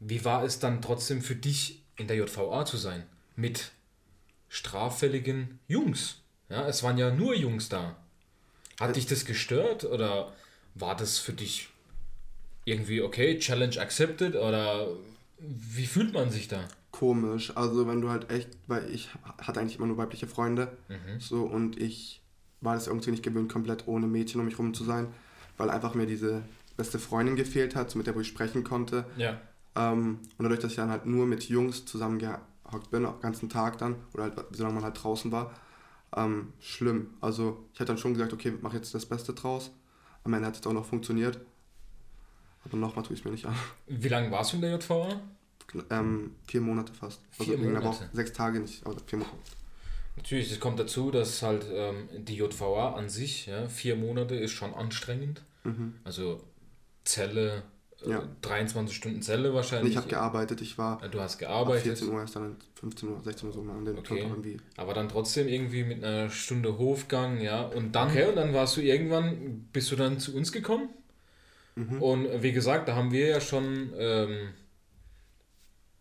wie 0.00 0.24
war 0.24 0.44
es 0.44 0.58
dann 0.58 0.80
trotzdem 0.82 1.20
für 1.22 1.34
dich 1.36 1.82
in 1.96 2.06
der 2.08 2.16
JVA 2.16 2.64
zu 2.64 2.76
sein? 2.76 3.04
Mit 3.36 3.72
straffälligen 4.48 5.58
Jungs. 5.68 6.16
Ja, 6.48 6.66
es 6.66 6.82
waren 6.82 6.98
ja 6.98 7.10
nur 7.10 7.34
Jungs 7.34 7.68
da. 7.68 7.96
Hat 8.80 8.90
Äh, 8.90 8.92
dich 8.94 9.06
das 9.06 9.24
gestört 9.24 9.84
oder 9.84 10.32
war 10.74 10.96
das 10.96 11.18
für 11.18 11.32
dich 11.32 11.68
irgendwie 12.64 13.00
okay, 13.02 13.38
Challenge 13.38 13.78
accepted 13.80 14.36
oder 14.36 14.88
wie 15.38 15.86
fühlt 15.86 16.12
man 16.12 16.30
sich 16.30 16.48
da? 16.48 16.68
Komisch, 16.90 17.56
also 17.56 17.86
wenn 17.86 18.00
du 18.00 18.10
halt 18.10 18.30
echt, 18.30 18.48
weil 18.66 18.90
ich 18.92 19.08
hatte 19.38 19.60
eigentlich 19.60 19.76
immer 19.78 19.86
nur 19.86 19.96
weibliche 19.96 20.26
Freunde, 20.26 20.76
Mhm. 20.88 21.20
so 21.20 21.42
und 21.42 21.80
ich 21.80 22.20
war 22.60 22.74
das 22.74 22.88
irgendwie 22.88 23.12
nicht 23.12 23.22
gewöhnt, 23.22 23.50
komplett 23.50 23.86
ohne 23.88 24.06
Mädchen 24.06 24.40
um 24.40 24.46
mich 24.46 24.58
rum 24.58 24.74
zu 24.74 24.84
sein, 24.84 25.08
weil 25.56 25.70
einfach 25.70 25.94
mir 25.94 26.06
diese 26.06 26.42
beste 26.76 26.98
Freundin 26.98 27.36
gefehlt 27.36 27.74
hat, 27.74 27.94
mit 27.96 28.06
der 28.06 28.14
wo 28.14 28.20
ich 28.20 28.28
sprechen 28.28 28.64
konnte. 28.64 29.04
Ja. 29.16 29.40
Ähm, 29.76 30.18
und 30.36 30.42
dadurch, 30.42 30.60
dass 30.60 30.72
ich 30.72 30.76
dann 30.76 30.90
halt 30.90 31.06
nur 31.06 31.26
mit 31.26 31.48
Jungs 31.48 31.86
zusammengehockt 31.86 32.90
bin, 32.90 33.04
den 33.04 33.20
ganzen 33.20 33.48
Tag 33.48 33.78
dann, 33.78 33.96
oder 34.12 34.24
halt, 34.24 34.34
solange 34.50 34.74
man 34.74 34.84
halt 34.84 35.02
draußen 35.02 35.30
war, 35.32 35.54
ähm, 36.16 36.52
schlimm. 36.58 37.14
Also 37.20 37.64
ich 37.72 37.80
hatte 37.80 37.92
dann 37.92 37.98
schon 37.98 38.14
gesagt, 38.14 38.32
okay, 38.32 38.52
mach 38.60 38.74
jetzt 38.74 38.94
das 38.94 39.06
Beste 39.06 39.32
draus. 39.32 39.70
Am 40.24 40.34
Ende 40.34 40.48
hat 40.48 40.58
es 40.58 40.66
auch 40.66 40.72
noch 40.72 40.84
funktioniert. 40.86 41.40
Aber 42.64 42.76
nochmal 42.76 43.04
tue 43.04 43.14
ich 43.14 43.20
es 43.20 43.24
mir 43.24 43.30
nicht 43.32 43.46
an. 43.46 43.54
Wie 43.86 44.08
lange 44.08 44.30
warst 44.30 44.52
du 44.52 44.56
in 44.56 44.62
der 44.62 44.72
JVA? 44.74 45.20
Ähm, 45.90 46.34
vier 46.46 46.60
Monate 46.60 46.92
fast. 46.92 47.20
Vier 47.30 47.40
also 47.40 47.52
wegen 47.52 47.70
einer 47.70 47.80
Monate. 47.80 48.00
Woche, 48.02 48.10
sechs 48.12 48.32
Tage 48.32 48.60
nicht, 48.60 48.84
aber 48.84 48.96
vier 49.06 49.18
Monate. 49.20 49.36
Natürlich, 50.16 50.50
das 50.50 50.60
kommt 50.60 50.78
dazu, 50.80 51.10
dass 51.10 51.42
halt 51.42 51.64
ähm, 51.72 52.08
die 52.18 52.34
JVA 52.36 52.94
an 52.94 53.08
sich, 53.08 53.46
ja, 53.46 53.68
vier 53.68 53.96
Monate 53.96 54.34
ist 54.34 54.50
schon 54.52 54.74
anstrengend. 54.74 55.42
Mhm. 55.64 55.94
Also 56.04 56.42
Zelle, 57.04 57.62
äh, 58.04 58.10
Ja. 58.10 58.28
23 58.42 58.94
Stunden 58.94 59.22
Zelle 59.22 59.54
wahrscheinlich. 59.54 59.92
ich 59.92 59.96
habe 59.96 60.08
gearbeitet, 60.08 60.60
ich 60.60 60.76
war 60.76 61.00
Du 61.08 61.20
hast 61.20 61.38
gearbeitet, 61.38 61.98
14 61.98 62.08
Uhr 62.08 62.20
erst 62.20 62.36
dann 62.36 62.56
15 62.74 63.08
Uhr, 63.08 63.20
16 63.22 63.48
Uhr 63.48 63.54
so 63.54 63.62
mal 63.62 63.76
an 63.78 63.84
den 63.84 63.98
Okay. 63.98 64.20
Irgendwie. 64.22 64.58
aber 64.76 64.92
dann 64.92 65.08
trotzdem 65.08 65.48
irgendwie 65.48 65.84
mit 65.84 66.02
einer 66.04 66.28
Stunde 66.28 66.76
Hofgang, 66.76 67.40
ja. 67.40 67.62
Und 67.62 67.92
dann, 67.92 68.08
okay, 68.08 68.26
und 68.28 68.36
dann 68.36 68.52
warst 68.52 68.76
du 68.76 68.80
irgendwann, 68.82 69.68
bist 69.72 69.90
du 69.92 69.96
dann 69.96 70.18
zu 70.18 70.34
uns 70.34 70.50
gekommen. 70.52 70.90
Mhm. 71.80 72.02
Und 72.02 72.42
wie 72.42 72.52
gesagt, 72.52 72.88
da 72.88 72.94
haben 72.94 73.12
wir 73.12 73.26
ja 73.26 73.40
schon 73.40 73.92
ähm, 73.96 74.52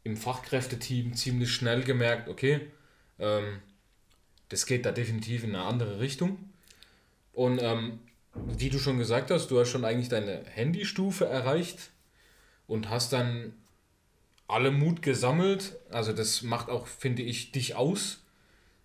im 0.03 0.17
Fachkräfteteam 0.17 1.13
ziemlich 1.13 1.51
schnell 1.51 1.83
gemerkt, 1.83 2.27
okay, 2.27 2.61
ähm, 3.17 3.59
das 4.49 4.65
geht 4.65 4.85
da 4.85 4.91
definitiv 4.91 5.43
in 5.43 5.55
eine 5.55 5.63
andere 5.63 5.99
Richtung. 5.99 6.37
Und 7.33 7.61
ähm, 7.61 7.99
wie 8.33 8.69
du 8.69 8.79
schon 8.79 8.97
gesagt 8.97 9.31
hast, 9.31 9.47
du 9.51 9.59
hast 9.59 9.69
schon 9.69 9.85
eigentlich 9.85 10.09
deine 10.09 10.43
Handystufe 10.45 11.25
erreicht 11.25 11.91
und 12.67 12.89
hast 12.89 13.13
dann 13.13 13.53
alle 14.47 14.71
Mut 14.71 15.01
gesammelt. 15.01 15.77
Also 15.89 16.11
das 16.11 16.41
macht 16.41 16.69
auch, 16.69 16.87
finde 16.87 17.21
ich, 17.21 17.51
dich 17.51 17.75
aus, 17.75 18.23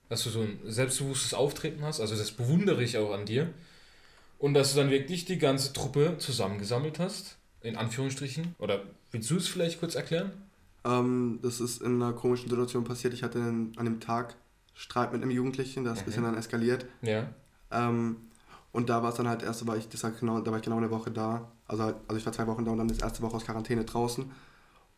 dass 0.08 0.22
du 0.22 0.30
so 0.30 0.42
ein 0.42 0.60
selbstbewusstes 0.64 1.34
Auftreten 1.34 1.82
hast. 1.82 2.00
Also 2.00 2.14
das 2.16 2.30
bewundere 2.30 2.84
ich 2.84 2.98
auch 2.98 3.12
an 3.12 3.26
dir. 3.26 3.52
Und 4.38 4.54
dass 4.54 4.72
du 4.72 4.80
dann 4.80 4.90
wirklich 4.90 5.24
die 5.24 5.38
ganze 5.38 5.72
Truppe 5.72 6.16
zusammengesammelt 6.18 6.98
hast, 6.98 7.36
in 7.62 7.76
Anführungsstrichen. 7.76 8.54
Oder 8.58 8.82
willst 9.10 9.30
du 9.30 9.36
es 9.36 9.48
vielleicht 9.48 9.80
kurz 9.80 9.94
erklären? 9.94 10.32
Ähm, 10.84 11.38
das 11.42 11.60
ist 11.60 11.82
in 11.82 12.02
einer 12.02 12.12
komischen 12.12 12.48
Situation 12.50 12.84
passiert. 12.84 13.14
Ich 13.14 13.22
hatte 13.22 13.38
an 13.38 13.72
dem 13.84 14.00
Tag 14.00 14.36
Streit 14.74 15.12
mit 15.12 15.22
einem 15.22 15.30
Jugendlichen, 15.30 15.84
das 15.84 15.94
ist 15.94 15.98
ein 16.00 16.04
bisschen 16.06 16.24
dann 16.24 16.36
eskaliert. 16.36 16.84
Ja. 17.02 17.28
Ähm, 17.70 18.16
und 18.72 18.90
da 18.90 19.02
war 19.02 19.10
es 19.10 19.16
dann 19.16 19.28
halt 19.28 19.42
erst, 19.42 19.66
war 19.66 19.76
ich, 19.76 19.88
das 19.88 20.02
war 20.02 20.10
genau, 20.10 20.40
da 20.40 20.50
war 20.50 20.58
ich 20.58 20.64
genau 20.64 20.78
eine 20.78 20.90
Woche 20.90 21.10
da. 21.10 21.48
Also, 21.68 21.84
halt, 21.84 21.96
also 22.08 22.18
ich 22.18 22.26
war 22.26 22.32
zwei 22.32 22.46
Wochen 22.48 22.64
da 22.64 22.72
und 22.72 22.78
dann 22.78 22.88
das 22.88 22.98
erste 22.98 23.22
Woche 23.22 23.36
aus 23.36 23.44
Quarantäne 23.44 23.84
draußen. 23.84 24.30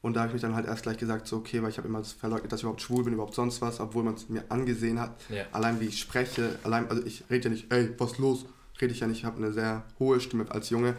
Und 0.02 0.14
da 0.14 0.20
habe 0.20 0.28
ich 0.28 0.34
mich 0.34 0.42
dann 0.42 0.54
halt 0.54 0.66
erst 0.66 0.84
gleich 0.84 0.98
gesagt, 0.98 1.26
so 1.26 1.36
okay, 1.36 1.62
weil 1.62 1.70
ich 1.70 1.78
habe 1.78 1.88
immer 1.88 2.02
verleugnet, 2.02 2.52
dass 2.52 2.60
ich 2.60 2.64
überhaupt 2.64 2.80
schwul 2.80 3.04
bin, 3.04 3.12
überhaupt 3.12 3.34
sonst 3.34 3.60
was, 3.60 3.80
obwohl 3.80 4.02
man 4.02 4.14
es 4.14 4.28
mir 4.28 4.44
angesehen 4.48 5.00
hat. 5.00 5.20
Ja. 5.28 5.44
Allein 5.52 5.80
wie 5.80 5.86
ich 5.86 5.98
spreche, 5.98 6.58
allein, 6.62 6.88
also 6.88 7.04
ich 7.04 7.24
rede 7.28 7.44
ja 7.44 7.50
nicht, 7.50 7.72
ey, 7.72 7.90
was 7.98 8.18
los? 8.18 8.46
Rede 8.80 8.92
ich 8.92 9.00
ja 9.00 9.06
nicht, 9.06 9.18
ich 9.18 9.25
habe 9.25 9.38
eine 9.38 9.52
sehr 9.52 9.85
hohe 9.99 10.21
Stimme 10.21 10.50
als 10.50 10.71
Junge. 10.71 10.95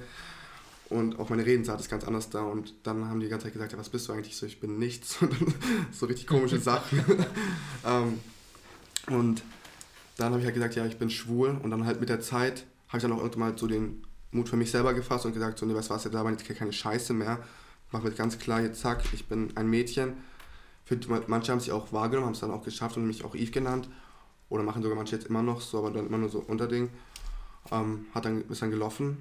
Und 0.89 1.19
auch 1.19 1.29
meine 1.29 1.45
Redensart 1.45 1.81
ist 1.81 1.89
ganz 1.89 2.05
anders 2.05 2.29
da. 2.29 2.41
Und 2.41 2.73
dann 2.83 3.05
haben 3.09 3.19
die 3.19 3.25
die 3.25 3.29
ganze 3.29 3.45
Zeit 3.45 3.53
gesagt, 3.53 3.73
ja, 3.73 3.77
was 3.77 3.89
bist 3.89 4.07
du 4.07 4.13
eigentlich 4.13 4.37
so? 4.37 4.45
Ich 4.45 4.59
bin 4.59 4.79
nichts. 4.79 5.17
So 5.91 6.05
richtig 6.05 6.27
komische 6.27 6.59
Sachen. 6.59 7.01
ähm, 7.85 8.19
und 9.07 9.43
dann 10.17 10.31
habe 10.31 10.39
ich 10.39 10.45
halt 10.45 10.55
gesagt, 10.55 10.75
ja, 10.75 10.85
ich 10.85 10.97
bin 10.97 11.09
schwul. 11.09 11.57
Und 11.61 11.71
dann 11.71 11.85
halt 11.85 11.99
mit 11.99 12.09
der 12.09 12.21
Zeit 12.21 12.65
habe 12.87 12.97
ich 12.97 13.01
dann 13.01 13.11
auch 13.11 13.17
irgendwann 13.17 13.51
mal 13.51 13.57
so 13.57 13.67
den 13.67 14.03
Mut 14.31 14.49
für 14.49 14.55
mich 14.55 14.71
selber 14.71 14.93
gefasst 14.93 15.25
und 15.25 15.33
gesagt, 15.33 15.59
so, 15.59 15.65
nee, 15.65 15.75
was 15.75 15.89
war 15.89 15.97
jetzt 15.97 16.15
aber 16.15 16.31
jetzt 16.31 16.47
keine 16.47 16.73
Scheiße 16.73 17.13
mehr. 17.13 17.39
Mach 17.91 18.03
mir 18.03 18.11
ganz 18.11 18.37
klar, 18.37 18.61
jetzt 18.61 18.81
zack, 18.81 19.03
ich 19.13 19.27
bin 19.27 19.55
ein 19.55 19.69
Mädchen. 19.69 20.13
Für, 20.85 20.97
manche 21.27 21.51
haben 21.51 21.59
sich 21.59 21.71
auch 21.71 21.91
wahrgenommen, 21.91 22.27
haben 22.27 22.33
es 22.33 22.39
dann 22.39 22.51
auch 22.51 22.63
geschafft 22.63 22.97
und 22.97 23.07
mich 23.07 23.25
auch 23.25 23.35
Eve 23.35 23.51
genannt. 23.51 23.89
Oder 24.49 24.63
machen 24.63 24.81
sogar 24.81 24.97
manche 24.97 25.15
jetzt 25.15 25.27
immer 25.27 25.43
noch 25.43 25.59
so, 25.59 25.79
aber 25.79 25.91
dann 25.91 26.07
immer 26.07 26.17
nur 26.17 26.29
so 26.29 26.39
Unterding. 26.39 26.89
Ähm, 27.71 28.05
hat 28.13 28.25
dann, 28.25 28.47
ist 28.49 28.61
dann 28.61 28.71
gelaufen. 28.71 29.17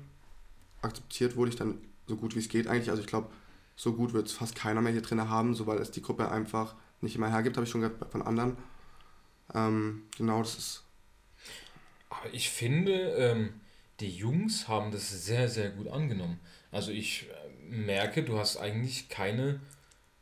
Akzeptiert 0.82 1.36
wurde 1.36 1.50
ich 1.50 1.56
dann 1.56 1.78
so 2.06 2.16
gut 2.16 2.34
wie 2.34 2.40
es 2.40 2.48
geht 2.48 2.66
eigentlich. 2.68 2.90
Also 2.90 3.02
ich 3.02 3.08
glaube, 3.08 3.28
so 3.76 3.92
gut 3.92 4.12
wird 4.12 4.26
es 4.26 4.32
fast 4.32 4.54
keiner 4.54 4.80
mehr 4.80 4.92
hier 4.92 5.02
drin 5.02 5.28
haben, 5.28 5.54
so 5.54 5.66
weil 5.66 5.78
es 5.78 5.90
die 5.90 6.02
Gruppe 6.02 6.30
einfach 6.30 6.74
nicht 7.00 7.16
immer 7.16 7.30
hergibt, 7.30 7.56
habe 7.56 7.64
ich 7.64 7.70
schon 7.70 7.82
gehört 7.82 8.10
von 8.10 8.22
anderen. 8.22 8.56
Ähm, 9.54 10.02
genau, 10.16 10.40
das 10.40 10.56
ist. 10.56 10.82
Aber 12.08 12.32
ich 12.32 12.50
finde, 12.50 12.92
ähm, 12.92 13.60
die 14.00 14.10
Jungs 14.10 14.68
haben 14.68 14.92
das 14.92 15.10
sehr, 15.24 15.48
sehr 15.48 15.70
gut 15.70 15.88
angenommen. 15.88 16.40
Also 16.70 16.90
ich 16.90 17.28
äh, 17.28 17.68
merke, 17.68 18.22
du 18.22 18.38
hast 18.38 18.56
eigentlich 18.56 19.08
keine 19.08 19.60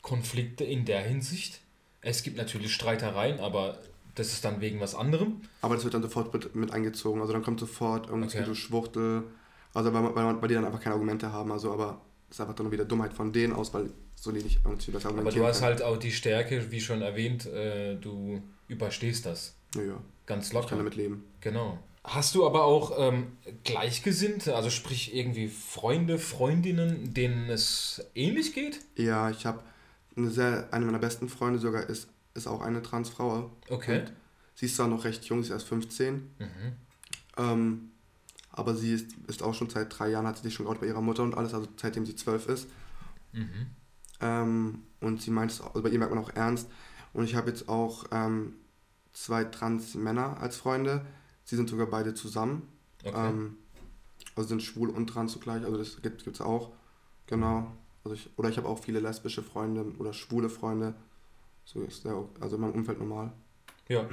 Konflikte 0.02 0.64
in 0.64 0.84
der 0.84 1.00
Hinsicht. 1.00 1.60
Es 2.00 2.22
gibt 2.22 2.36
natürlich 2.36 2.74
Streitereien, 2.74 3.40
aber 3.40 3.78
das 4.14 4.32
ist 4.32 4.44
dann 4.44 4.60
wegen 4.60 4.80
was 4.80 4.94
anderem. 4.94 5.40
Aber 5.60 5.74
das 5.74 5.84
wird 5.84 5.94
dann 5.94 6.02
sofort 6.02 6.32
mit, 6.32 6.54
mit 6.54 6.72
eingezogen. 6.72 7.20
Also 7.20 7.32
dann 7.32 7.42
kommt 7.42 7.60
sofort 7.60 8.08
irgendwie 8.08 8.38
okay. 8.38 8.44
du 8.44 8.54
Schwuchtel. 8.54 9.24
Also 9.72 9.92
weil, 9.92 10.14
weil, 10.14 10.40
weil 10.40 10.48
die 10.48 10.54
dann 10.54 10.64
einfach 10.64 10.80
keine 10.80 10.94
Argumente 10.94 11.32
haben. 11.32 11.50
Also 11.50 11.72
aber 11.72 12.00
das 12.28 12.36
ist 12.36 12.40
einfach 12.40 12.54
dann 12.54 12.70
wieder 12.70 12.84
Dummheit 12.84 13.12
von 13.12 13.32
denen 13.32 13.52
aus, 13.52 13.74
weil 13.74 13.90
so 14.14 14.32
die 14.32 14.42
nicht 14.42 14.60
irgendwie 14.64 14.92
das 14.92 15.04
Aber 15.04 15.30
du 15.30 15.44
hast 15.44 15.62
halt 15.62 15.82
auch 15.82 15.96
die 15.96 16.12
Stärke, 16.12 16.70
wie 16.70 16.80
schon 16.80 17.02
erwähnt, 17.02 17.46
äh, 17.46 17.96
du 17.96 18.40
überstehst 18.68 19.26
das. 19.26 19.54
Ja, 19.74 19.82
ja. 19.82 20.00
Ganz 20.26 20.52
locker. 20.52 20.64
Ich 20.64 20.70
kann 20.70 20.78
damit 20.78 20.96
leben. 20.96 21.24
Genau. 21.40 21.78
Hast 22.04 22.34
du 22.34 22.46
aber 22.46 22.64
auch 22.64 22.92
ähm, 22.98 23.28
Gleichgesinnte, 23.64 24.54
also 24.54 24.68
sprich 24.68 25.14
irgendwie 25.14 25.48
Freunde, 25.48 26.18
Freundinnen, 26.18 27.14
denen 27.14 27.48
es 27.48 28.04
ähnlich 28.14 28.52
geht? 28.52 28.80
Ja, 28.96 29.30
ich 29.30 29.46
habe 29.46 29.60
eine 30.16 30.30
sehr, 30.30 30.68
eine 30.70 30.84
meiner 30.84 30.98
besten 30.98 31.28
Freunde 31.28 31.58
sogar 31.58 31.88
ist, 31.88 32.08
ist 32.34 32.46
auch 32.46 32.60
eine 32.60 32.82
Transfrau. 32.82 33.50
Okay. 33.68 34.00
Und 34.00 34.12
sie 34.54 34.66
ist 34.66 34.76
zwar 34.76 34.88
noch 34.88 35.04
recht 35.04 35.24
jung, 35.24 35.42
sie 35.42 35.48
ist 35.48 35.52
erst 35.54 35.68
15. 35.68 36.14
Mhm. 36.14 36.48
Ähm, 37.36 37.90
aber 38.50 38.74
sie 38.74 38.92
ist, 38.92 39.12
ist 39.26 39.42
auch 39.42 39.54
schon 39.54 39.70
seit 39.70 39.98
drei 39.98 40.10
Jahren, 40.10 40.26
hat 40.26 40.36
sie 40.36 40.44
sich 40.44 40.54
schon 40.54 40.66
geoutet 40.66 40.82
bei 40.82 40.86
ihrer 40.86 41.00
Mutter 41.00 41.22
und 41.22 41.36
alles, 41.36 41.54
also 41.54 41.68
seitdem 41.76 42.06
sie 42.06 42.14
zwölf 42.14 42.46
ist. 42.46 42.68
Mhm. 43.32 43.66
Ähm, 44.20 44.82
und 45.00 45.22
sie 45.22 45.30
meint 45.30 45.50
es, 45.50 45.60
also 45.60 45.82
bei 45.82 45.88
ihr 45.88 45.98
merkt 45.98 46.14
man 46.14 46.22
auch 46.22 46.30
ernst. 46.30 46.68
Und 47.12 47.24
ich 47.24 47.34
habe 47.34 47.50
jetzt 47.50 47.68
auch 47.68 48.04
ähm, 48.12 48.54
zwei 49.12 49.44
Trans-Männer 49.44 50.40
als 50.40 50.56
Freunde 50.56 51.04
Sie 51.44 51.56
sind 51.56 51.68
sogar 51.68 51.86
beide 51.86 52.14
zusammen. 52.14 52.68
Okay. 53.04 53.28
Ähm, 53.28 53.58
also 54.34 54.48
sind 54.48 54.62
schwul 54.62 54.90
und 54.90 55.06
trans 55.08 55.32
zugleich. 55.32 55.64
Also 55.64 55.76
das 55.76 56.00
gibt 56.02 56.26
es 56.26 56.40
auch. 56.40 56.72
Genau. 57.26 57.70
Also 58.02 58.14
ich, 58.14 58.30
oder 58.36 58.48
ich 58.48 58.56
habe 58.56 58.68
auch 58.68 58.78
viele 58.78 59.00
lesbische 59.00 59.42
Freunde 59.42 59.84
oder 59.98 60.12
schwule 60.12 60.48
Freunde. 60.48 60.94
So 61.64 61.82
ist 61.82 62.04
der, 62.04 62.24
also 62.40 62.56
in 62.56 62.62
meinem 62.62 62.74
Umfeld 62.74 62.98
normal. 62.98 63.32
Ja. 63.88 64.08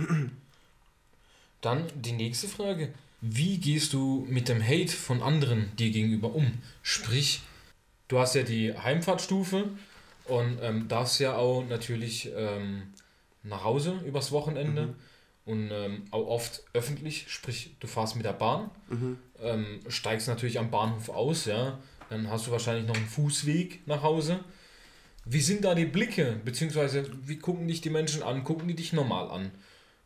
Dann 1.61 1.85
die 1.95 2.13
nächste 2.13 2.47
Frage. 2.47 2.93
Wie 3.21 3.59
gehst 3.59 3.93
du 3.93 4.25
mit 4.27 4.49
dem 4.49 4.63
Hate 4.63 4.91
von 4.91 5.21
anderen 5.21 5.75
dir 5.75 5.91
gegenüber 5.91 6.33
um? 6.33 6.53
Sprich, 6.81 7.43
du 8.07 8.17
hast 8.17 8.33
ja 8.33 8.43
die 8.43 8.75
Heimfahrtstufe 8.75 9.69
und 10.25 10.57
ähm, 10.61 10.87
darfst 10.87 11.19
ja 11.19 11.35
auch 11.35 11.63
natürlich 11.63 12.31
ähm, 12.35 12.93
nach 13.43 13.63
Hause 13.63 14.01
übers 14.05 14.31
Wochenende. 14.31 14.87
Mhm 14.87 14.95
und 15.45 15.69
ähm, 15.71 16.03
auch 16.11 16.27
oft 16.27 16.63
öffentlich, 16.73 17.25
sprich 17.29 17.75
du 17.79 17.87
fährst 17.87 18.15
mit 18.15 18.25
der 18.25 18.33
Bahn, 18.33 18.69
mhm. 18.89 19.17
ähm, 19.41 19.79
steigst 19.87 20.27
natürlich 20.27 20.59
am 20.59 20.69
Bahnhof 20.69 21.09
aus, 21.09 21.45
ja, 21.45 21.79
dann 22.09 22.29
hast 22.29 22.47
du 22.47 22.51
wahrscheinlich 22.51 22.87
noch 22.87 22.95
einen 22.95 23.07
Fußweg 23.07 23.87
nach 23.87 24.03
Hause. 24.03 24.39
Wie 25.25 25.41
sind 25.41 25.63
da 25.63 25.75
die 25.75 25.85
Blicke, 25.85 26.39
beziehungsweise 26.43 27.05
wie 27.25 27.37
gucken 27.37 27.67
dich 27.67 27.81
die 27.81 27.89
Menschen 27.89 28.23
an, 28.23 28.43
gucken 28.43 28.67
die 28.67 28.75
dich 28.75 28.93
normal 28.93 29.29
an? 29.29 29.51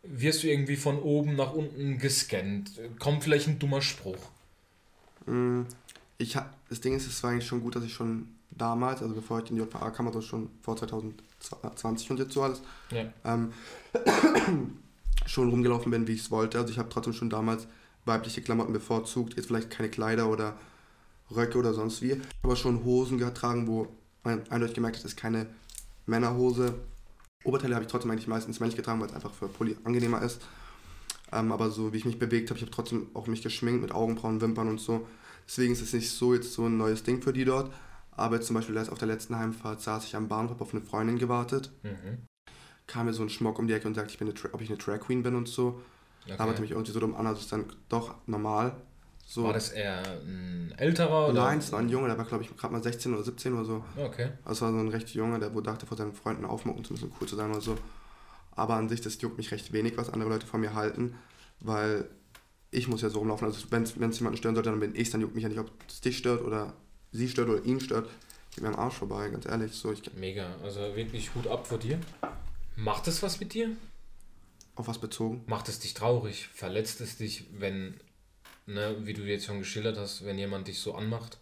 Wirst 0.03 0.43
du 0.43 0.47
irgendwie 0.47 0.75
von 0.75 0.99
oben 0.99 1.35
nach 1.35 1.53
unten 1.53 1.97
gescannt? 1.97 2.71
Kommt 2.99 3.23
vielleicht 3.23 3.47
ein 3.47 3.59
dummer 3.59 3.81
Spruch? 3.81 4.17
Mm, 5.25 5.61
ich 6.17 6.35
hab, 6.35 6.53
das 6.69 6.81
Ding 6.81 6.95
ist, 6.95 7.07
es 7.07 7.23
war 7.23 7.31
eigentlich 7.31 7.47
schon 7.47 7.61
gut, 7.61 7.75
dass 7.75 7.83
ich 7.83 7.93
schon 7.93 8.27
damals, 8.51 9.01
also 9.01 9.15
bevor 9.15 9.41
ich 9.41 9.49
in 9.49 9.55
die 9.55 9.61
JVA 9.61 9.89
kam, 9.91 10.07
also 10.07 10.21
schon 10.21 10.49
vor 10.61 10.77
2020 10.77 12.11
und 12.11 12.19
jetzt 12.19 12.33
so 12.33 12.43
alles, 12.43 12.61
ja. 12.91 13.05
ähm, 13.23 13.51
schon 15.25 15.49
rumgelaufen 15.49 15.91
bin, 15.91 16.07
wie 16.07 16.13
ich 16.13 16.21
es 16.21 16.31
wollte. 16.31 16.59
Also 16.59 16.71
ich 16.71 16.77
habe 16.77 16.89
trotzdem 16.89 17.13
schon 17.13 17.29
damals 17.29 17.67
weibliche 18.05 18.41
Klamotten 18.41 18.73
bevorzugt. 18.73 19.35
Jetzt 19.35 19.47
vielleicht 19.47 19.71
keine 19.71 19.89
Kleider 19.89 20.29
oder 20.29 20.57
Röcke 21.35 21.57
oder 21.57 21.73
sonst 21.73 22.01
wie, 22.01 22.21
aber 22.43 22.55
schon 22.55 22.83
Hosen 22.83 23.17
getragen, 23.17 23.67
wo 23.67 23.87
man 24.25 24.41
eindeutig 24.49 24.75
gemerkt 24.75 24.97
hat, 24.97 25.03
das 25.03 25.11
ist 25.11 25.17
keine 25.17 25.47
Männerhose. 26.05 26.75
Oberteile 27.43 27.75
habe 27.75 27.85
ich 27.85 27.91
trotzdem 27.91 28.11
eigentlich 28.11 28.27
meistens 28.27 28.59
männlich 28.59 28.75
getragen, 28.75 28.99
weil 28.99 29.07
es 29.07 29.13
einfach 29.13 29.33
für 29.33 29.47
Pulli 29.47 29.77
angenehmer 29.83 30.21
ist. 30.21 30.41
Ähm, 31.31 31.51
aber 31.51 31.69
so 31.69 31.93
wie 31.93 31.97
ich 31.97 32.05
mich 32.05 32.19
bewegt 32.19 32.49
habe, 32.49 32.57
ich 32.57 32.63
habe 32.63 32.71
trotzdem 32.71 33.07
auch 33.13 33.27
mich 33.27 33.41
geschminkt 33.41 33.81
mit 33.81 33.91
Augenbrauen, 33.91 34.41
Wimpern 34.41 34.67
und 34.67 34.79
so. 34.79 35.07
Deswegen 35.47 35.73
ist 35.73 35.81
es 35.81 35.93
nicht 35.93 36.09
so 36.09 36.33
jetzt 36.33 36.53
so 36.53 36.65
ein 36.65 36.77
neues 36.77 37.03
Ding 37.03 37.21
für 37.21 37.33
die 37.33 37.45
dort. 37.45 37.71
Aber 38.11 38.35
jetzt 38.35 38.47
zum 38.47 38.55
Beispiel 38.55 38.77
auf 38.77 38.97
der 38.97 39.07
letzten 39.07 39.37
Heimfahrt 39.37 39.81
saß 39.81 40.05
ich 40.05 40.15
am 40.15 40.27
Bahnhof, 40.27 40.61
auf 40.61 40.73
eine 40.73 40.83
Freundin 40.83 41.19
gewartet. 41.19 41.71
Mhm 41.83 42.25
kam 42.87 43.07
mir 43.07 43.13
so 43.13 43.23
ein 43.23 43.29
Schmock 43.29 43.59
um 43.59 43.67
die 43.67 43.73
Ecke 43.73 43.87
und 43.87 43.95
sagte, 43.95 44.11
ich 44.11 44.19
bin 44.19 44.29
eine, 44.29 44.53
ob 44.53 44.61
ich 44.61 44.69
eine 44.69 44.77
Drag 44.77 44.99
Queen 44.99 45.23
bin 45.23 45.35
und 45.35 45.47
so. 45.47 45.81
Okay. 46.23 46.35
Da 46.37 46.45
mich 46.45 46.71
irgendwie 46.71 46.91
so 46.91 46.99
dumm 46.99 47.15
an, 47.15 47.27
also 47.27 47.39
ist 47.39 47.51
dann 47.51 47.65
doch 47.89 48.15
normal. 48.25 48.75
So. 49.27 49.43
War 49.43 49.53
das 49.53 49.71
eher 49.71 50.03
ein 50.21 50.73
älterer? 50.77 51.29
Oder? 51.29 51.45
Nein, 51.45 51.57
es 51.57 51.71
war 51.71 51.79
ein 51.79 51.89
Junge, 51.89 52.07
der 52.07 52.17
war 52.17 52.25
glaube 52.25 52.43
ich 52.43 52.55
gerade 52.55 52.73
mal 52.73 52.83
16 52.83 53.13
oder 53.13 53.23
17 53.23 53.53
oder 53.53 53.65
so. 53.65 53.83
Okay. 53.97 54.29
Also 54.45 54.65
war 54.65 54.71
so 54.71 54.77
ein 54.77 54.87
recht 54.87 55.09
Junge, 55.09 55.39
der 55.39 55.53
wohl 55.53 55.63
dachte, 55.63 55.87
vor 55.87 55.97
seinen 55.97 56.13
Freunden 56.13 56.45
aufmucken 56.45 56.85
zu 56.85 56.93
müssen, 56.93 57.11
cool 57.19 57.27
zu 57.27 57.35
sein 57.35 57.49
oder 57.49 57.61
so. 57.61 57.75
Aber 58.51 58.75
an 58.75 58.87
sich, 58.87 59.01
das 59.01 59.19
juckt 59.21 59.37
mich 59.37 59.51
recht 59.51 59.73
wenig, 59.73 59.97
was 59.97 60.09
andere 60.09 60.29
Leute 60.29 60.45
von 60.45 60.61
mir 60.61 60.75
halten, 60.75 61.15
weil 61.59 62.07
ich 62.71 62.87
muss 62.87 63.01
ja 63.01 63.09
so 63.09 63.19
rumlaufen. 63.19 63.47
Also 63.47 63.65
wenn 63.71 63.83
es 63.83 63.95
jemanden 63.95 64.37
stören 64.37 64.55
sollte, 64.55 64.69
dann 64.69 64.79
bin 64.79 64.95
ich 64.95 65.09
dann 65.09 65.21
juckt 65.21 65.33
mich 65.33 65.43
ja 65.43 65.49
nicht, 65.49 65.59
ob 65.59 65.71
es 65.87 66.01
dich 66.01 66.17
stört 66.17 66.43
oder 66.43 66.73
sie 67.11 67.27
stört 67.27 67.49
oder 67.49 67.63
ihn 67.65 67.79
stört. 67.79 68.07
Geht 68.51 68.63
mir 68.63 68.69
am 68.69 68.79
Arsch 68.79 68.95
vorbei, 68.95 69.27
ganz 69.29 69.45
ehrlich. 69.45 69.73
So, 69.73 69.91
ich 69.91 70.01
Mega, 70.13 70.55
also 70.63 70.79
wirklich 70.95 71.33
Hut 71.35 71.47
ab 71.47 71.67
vor 71.67 71.79
dir. 71.79 71.99
Macht 72.75 73.07
es 73.07 73.23
was 73.23 73.39
mit 73.39 73.53
dir? 73.53 73.71
Auf 74.75 74.87
was 74.87 74.99
bezogen? 74.99 75.43
Macht 75.47 75.67
es 75.67 75.79
dich 75.79 75.93
traurig? 75.93 76.49
Verletzt 76.53 77.01
es 77.01 77.17
dich, 77.17 77.45
wenn, 77.57 77.95
ne, 78.65 78.95
wie 79.01 79.13
du 79.13 79.23
jetzt 79.23 79.45
schon 79.45 79.59
geschildert 79.59 79.97
hast, 79.97 80.25
wenn 80.25 80.37
jemand 80.37 80.67
dich 80.67 80.79
so 80.79 80.95
anmacht? 80.95 81.37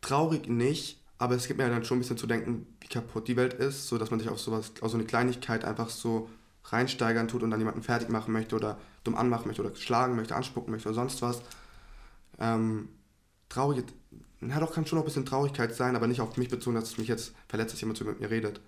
Traurig 0.00 0.48
nicht, 0.48 0.98
aber 1.18 1.34
es 1.34 1.46
gibt 1.46 1.58
mir 1.58 1.68
dann 1.68 1.84
schon 1.84 1.98
ein 1.98 2.00
bisschen 2.00 2.18
zu 2.18 2.26
denken, 2.26 2.66
wie 2.80 2.88
kaputt 2.88 3.28
die 3.28 3.36
Welt 3.36 3.54
ist, 3.54 3.88
so 3.88 3.98
dass 3.98 4.10
man 4.10 4.20
sich 4.20 4.28
auf 4.28 4.40
sowas, 4.40 4.72
auf 4.80 4.90
so 4.90 4.96
eine 4.96 5.06
Kleinigkeit 5.06 5.64
einfach 5.64 5.90
so 5.90 6.30
reinsteigern 6.64 7.28
tut 7.28 7.42
und 7.42 7.50
dann 7.50 7.60
jemanden 7.60 7.82
fertig 7.82 8.08
machen 8.08 8.32
möchte 8.32 8.56
oder 8.56 8.78
dumm 9.04 9.16
anmachen 9.16 9.46
möchte 9.46 9.62
oder 9.62 9.74
schlagen 9.76 10.16
möchte, 10.16 10.36
anspucken 10.36 10.72
möchte 10.72 10.88
oder 10.88 10.94
sonst 10.94 11.22
was. 11.22 11.42
Ähm, 12.38 12.88
traurig, 13.48 13.84
na 14.40 14.60
doch, 14.60 14.72
kann 14.72 14.86
schon 14.86 14.96
noch 14.96 15.04
ein 15.04 15.06
bisschen 15.06 15.26
Traurigkeit 15.26 15.74
sein, 15.74 15.96
aber 15.96 16.06
nicht 16.06 16.20
auf 16.20 16.36
mich 16.36 16.48
bezogen, 16.48 16.76
dass 16.76 16.90
es 16.90 16.98
mich 16.98 17.08
jetzt 17.08 17.34
verletzt, 17.48 17.74
dass 17.74 17.80
jemand 17.80 17.98
so 17.98 18.04
mit 18.04 18.20
mir 18.20 18.30
redet. 18.30 18.60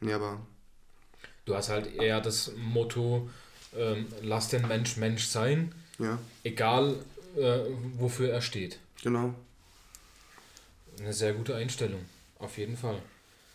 Nee, 0.00 0.12
aber 0.12 0.40
Du 1.48 1.56
hast 1.56 1.70
halt 1.70 1.94
eher 1.94 2.20
das 2.20 2.52
Motto, 2.56 3.30
ähm, 3.74 4.06
lass 4.20 4.48
den 4.48 4.68
Mensch 4.68 4.98
Mensch 4.98 5.26
sein, 5.28 5.74
ja. 5.98 6.18
egal 6.44 6.96
äh, 7.36 7.60
wofür 7.98 8.30
er 8.30 8.40
steht. 8.40 8.78
Genau. 9.02 9.34
Eine 10.98 11.12
sehr 11.12 11.32
gute 11.32 11.54
Einstellung, 11.54 12.00
auf 12.38 12.58
jeden 12.58 12.76
Fall. 12.76 13.00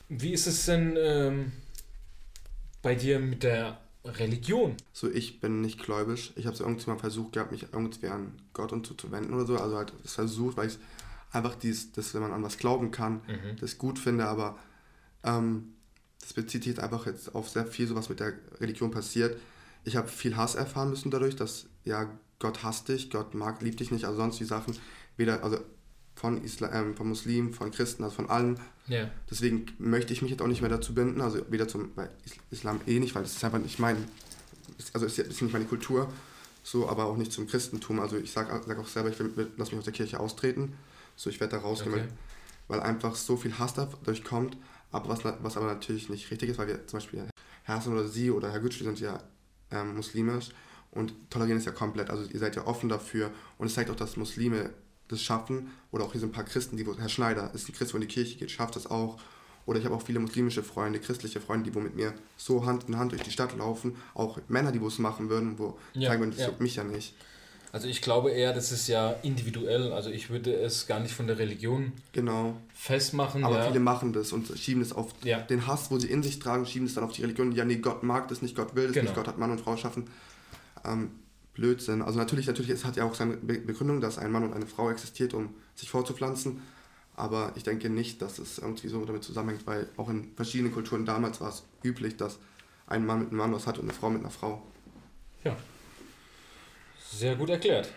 Wie 0.10 0.34
ist 0.34 0.48
es 0.48 0.66
denn 0.66 0.96
ähm, 0.98 1.52
bei 2.82 2.96
dir 2.96 3.20
mit 3.20 3.44
der 3.44 3.80
Religion? 4.06 4.78
So, 4.92 5.10
ich 5.10 5.40
bin 5.40 5.62
nicht 5.62 5.82
gläubig. 5.82 6.34
Ich 6.36 6.46
habe 6.46 6.54
es 6.54 6.62
irgendwie 6.62 6.90
mal 6.90 7.00
versucht 7.00 7.34
gehabt, 7.34 7.52
mich 7.52 7.68
irgendwie 7.72 8.08
an 8.08 8.34
Gott 8.54 8.72
und 8.72 8.86
so 8.86 8.94
zu 8.94 9.12
wenden 9.12 9.34
oder 9.34 9.46
so. 9.46 9.58
Also 9.58 9.78
halt 9.78 9.94
es 10.04 10.14
versucht, 10.14 10.58
weil 10.58 10.68
ich 10.68 10.78
einfach 11.32 11.56
dies, 11.56 11.92
das, 11.92 12.14
wenn 12.14 12.22
man 12.22 12.32
an 12.32 12.44
was 12.44 12.58
glauben 12.58 12.92
kann, 12.92 13.16
mhm. 13.28 13.58
das 13.60 13.78
gut 13.78 13.98
finde, 13.98 14.26
aber 14.26 14.58
ähm, 15.24 15.74
das 16.22 16.34
bezieht 16.34 16.64
sich 16.64 16.74
jetzt 16.74 16.84
einfach 16.84 17.06
jetzt 17.06 17.34
auf 17.36 17.50
sehr 17.50 17.66
viel, 17.66 17.88
so 17.88 17.96
was 17.96 18.10
mit 18.10 18.20
der 18.20 18.34
Religion 18.60 18.92
passiert. 18.92 19.38
Ich 19.84 19.96
habe 19.96 20.08
viel 20.08 20.38
Hass 20.38 20.56
erfahren 20.56 20.90
müssen 20.90 21.12
dadurch, 21.12 21.36
dass 21.36 21.66
ja 21.84 22.10
Gott 22.44 22.62
hasst 22.62 22.90
dich, 22.90 23.10
Gott 23.10 23.34
mag, 23.34 23.62
liebt 23.62 23.80
dich 23.80 23.90
nicht, 23.90 24.04
also 24.04 24.18
sonst 24.18 24.38
die 24.38 24.44
Sachen. 24.44 24.76
Weder, 25.16 25.44
also 25.46 25.60
von, 26.14 26.44
Isla 26.44 26.74
ähm, 26.74 26.94
von 26.94 27.08
Muslimen, 27.08 27.54
von 27.54 27.72
Christen, 27.72 28.04
also 28.04 28.18
von 28.18 28.30
allen. 28.30 28.60
Ja. 28.88 29.10
Deswegen 29.32 29.66
möchte 29.80 30.12
ich 30.12 30.22
mich 30.22 30.30
jetzt 30.30 30.42
auch 30.42 30.48
nicht 30.48 30.60
mehr 30.60 30.70
dazu 30.70 30.94
binden, 30.94 31.22
also 31.22 31.40
weder 31.50 31.70
zum 31.70 31.92
Islam 32.52 32.82
eh 32.86 33.00
nicht, 33.00 33.16
weil 33.16 33.24
es 33.24 33.38
ist 33.38 33.44
einfach 33.46 33.60
nicht 33.60 33.80
mein, 33.80 33.96
also 34.92 35.06
es 35.06 35.18
ist 35.18 35.42
nicht 35.42 35.54
meine 35.54 35.64
Kultur, 35.64 36.12
so, 36.64 36.90
aber 36.90 37.06
auch 37.06 37.16
nicht 37.16 37.32
zum 37.32 37.48
Christentum. 37.48 38.02
Also 38.02 38.18
ich 38.18 38.32
sage 38.32 38.62
sag 38.68 38.78
auch 38.78 38.88
selber, 38.90 39.10
ich 39.10 39.20
will, 39.20 39.48
lass 39.56 39.72
mich 39.72 39.80
aus 39.80 39.86
der 39.86 39.94
Kirche 39.94 40.20
austreten, 40.20 40.74
so 41.16 41.30
ich 41.30 41.40
werde 41.40 41.56
da 41.56 41.62
rausgehen, 41.62 41.94
Okay. 41.94 42.08
weil, 42.68 42.82
einfach 42.82 43.16
so 43.16 43.38
viel 43.38 43.58
Hass 43.58 43.74
dadurch 43.74 44.26
kommt, 44.26 44.58
aber 44.92 45.08
was, 45.08 45.24
was 45.24 45.56
aber 45.56 45.68
natürlich 45.68 46.10
nicht 46.10 46.30
richtig 46.30 46.50
ist, 46.50 46.58
weil 46.58 46.68
wir 46.68 46.88
zum 46.88 47.00
Beispiel 47.00 47.24
Herr 47.64 47.76
Hassan 47.78 47.94
oder 47.94 48.10
Sie 48.10 48.32
oder 48.32 48.52
Herr 48.52 48.60
Gütschli 48.60 48.84
sind 48.84 49.00
ja 49.00 49.24
ähm, 49.72 49.96
muslimisch 49.96 50.50
und 50.94 51.14
tolerieren 51.30 51.58
es 51.60 51.66
ja 51.66 51.72
komplett, 51.72 52.10
also 52.10 52.24
ihr 52.32 52.40
seid 52.40 52.56
ja 52.56 52.66
offen 52.68 52.90
dafür 52.90 53.32
und 53.58 53.68
es 53.68 53.74
zeigt 53.74 53.90
auch, 53.90 53.96
dass 53.96 54.16
Muslime 54.18 54.70
das 55.08 55.22
schaffen 55.22 55.72
oder 55.92 56.06
auch 56.06 56.12
hier 56.12 56.22
sind 56.22 56.30
ein 56.30 56.34
paar 56.34 56.44
Christen, 56.46 56.78
die, 56.78 56.86
wo- 56.88 56.98
Herr 56.98 57.10
Schneider 57.10 57.52
ist 57.54 57.68
ein 57.68 57.74
Christ, 57.74 57.94
wo 57.94 57.98
in 57.98 58.02
die 58.02 58.08
Kirche 58.08 58.38
geht, 58.38 58.52
schafft 58.52 58.76
das 58.76 58.88
auch 58.90 59.20
oder 59.66 59.80
ich 59.80 59.86
habe 59.86 59.96
auch 59.96 60.02
viele 60.02 60.20
muslimische 60.20 60.62
Freunde, 60.64 61.00
christliche 61.00 61.40
Freunde, 61.42 61.70
die 61.70 61.76
wo 61.76 61.80
mit 61.80 61.96
mir 61.96 62.14
so 62.38 62.66
Hand 62.66 62.86
in 62.88 62.98
Hand 62.98 63.12
durch 63.12 63.24
die 63.24 63.32
Stadt 63.32 63.58
laufen, 63.58 63.96
auch 64.14 64.40
Männer, 64.48 64.72
die 64.72 64.82
wo 64.82 64.88
es 64.88 65.00
machen 65.00 65.30
würden, 65.30 65.58
wo 65.58 65.78
Ja, 65.94 66.10
sagen 66.10 66.22
würden, 66.22 66.32
das 66.32 66.42
ja. 66.42 66.48
juckt 66.48 66.62
mich 66.62 66.76
ja 66.76 66.84
nicht. 66.84 67.14
Also 67.72 67.88
ich 67.88 68.02
glaube 68.04 68.30
eher, 68.30 68.54
das 68.54 68.72
ist 68.72 68.88
ja 68.88 69.14
individuell. 69.24 69.94
Also 69.94 70.12
ich 70.12 70.30
würde 70.30 70.54
es 70.54 70.86
gar 70.86 71.00
nicht 71.00 71.16
von 71.16 71.26
der 71.26 71.40
Religion 71.40 71.92
Genau. 72.12 72.56
festmachen. 72.76 73.44
Aber 73.44 73.58
ja. 73.58 73.68
viele 73.68 73.80
machen 73.80 74.14
das 74.14 74.32
und 74.32 74.48
schieben 74.60 74.82
das 74.84 74.94
auf 74.94 75.08
Ja. 75.24 75.40
den 75.40 75.66
Hass, 75.66 75.90
wo 75.90 75.98
sie 75.98 76.08
in 76.12 76.22
sich 76.22 76.38
tragen, 76.38 76.68
schieben 76.68 76.86
es 76.86 76.94
dann 76.94 77.04
auf 77.04 77.14
die 77.14 77.22
Religion. 77.24 77.52
Ja, 77.54 77.66
nee, 77.66 77.78
Gott 77.78 78.04
mag 78.04 78.28
das 78.28 78.44
nicht, 78.44 78.56
Gott 78.56 78.76
will 78.76 78.84
das 78.86 78.94
Genau. 78.94 79.06
nicht, 79.06 79.16
Gott 79.16 79.28
hat 79.28 79.40
Mann 79.40 79.50
und 79.50 79.60
Frau 79.62 79.76
schaffen. 79.76 80.06
Ähm, 80.86 81.12
Blödsinn. 81.54 82.02
Also 82.02 82.18
natürlich, 82.18 82.48
natürlich, 82.48 82.72
es 82.72 82.84
hat 82.84 82.96
ja 82.96 83.06
auch 83.06 83.14
seine 83.14 83.38
Be 83.38 83.60
Begründung, 83.60 84.02
dass 84.02 84.18
ein 84.18 84.32
Mann 84.32 84.44
und 84.44 84.54
eine 84.54 84.66
Frau 84.66 84.90
existiert, 84.90 85.34
um 85.34 85.54
sich 85.76 85.90
fortzupflanzen. 85.90 86.62
Aber 87.16 87.54
ich 87.56 87.64
denke 87.64 87.90
nicht, 87.90 88.22
dass 88.22 88.40
es 88.40 88.58
irgendwie 88.58 88.88
so 88.88 89.06
damit 89.06 89.24
zusammenhängt, 89.24 89.68
weil 89.68 89.88
auch 89.98 90.10
in 90.10 90.34
verschiedenen 90.36 90.74
Kulturen 90.74 91.06
damals 91.06 91.42
war 91.42 91.50
es 91.50 91.64
üblich, 91.84 92.18
dass 92.18 92.40
ein 92.88 93.06
Mann 93.06 93.20
mit 93.20 93.30
einem 93.30 93.38
Mann 93.38 93.54
was 93.54 93.68
hat 93.68 93.78
und 93.78 93.86
eine 93.86 93.94
Frau 93.94 94.10
mit 94.10 94.22
einer 94.22 94.32
Frau. 94.32 94.64
Ja. 95.44 95.56
Sehr 97.12 97.36
gut 97.36 97.50
erklärt. 97.50 97.94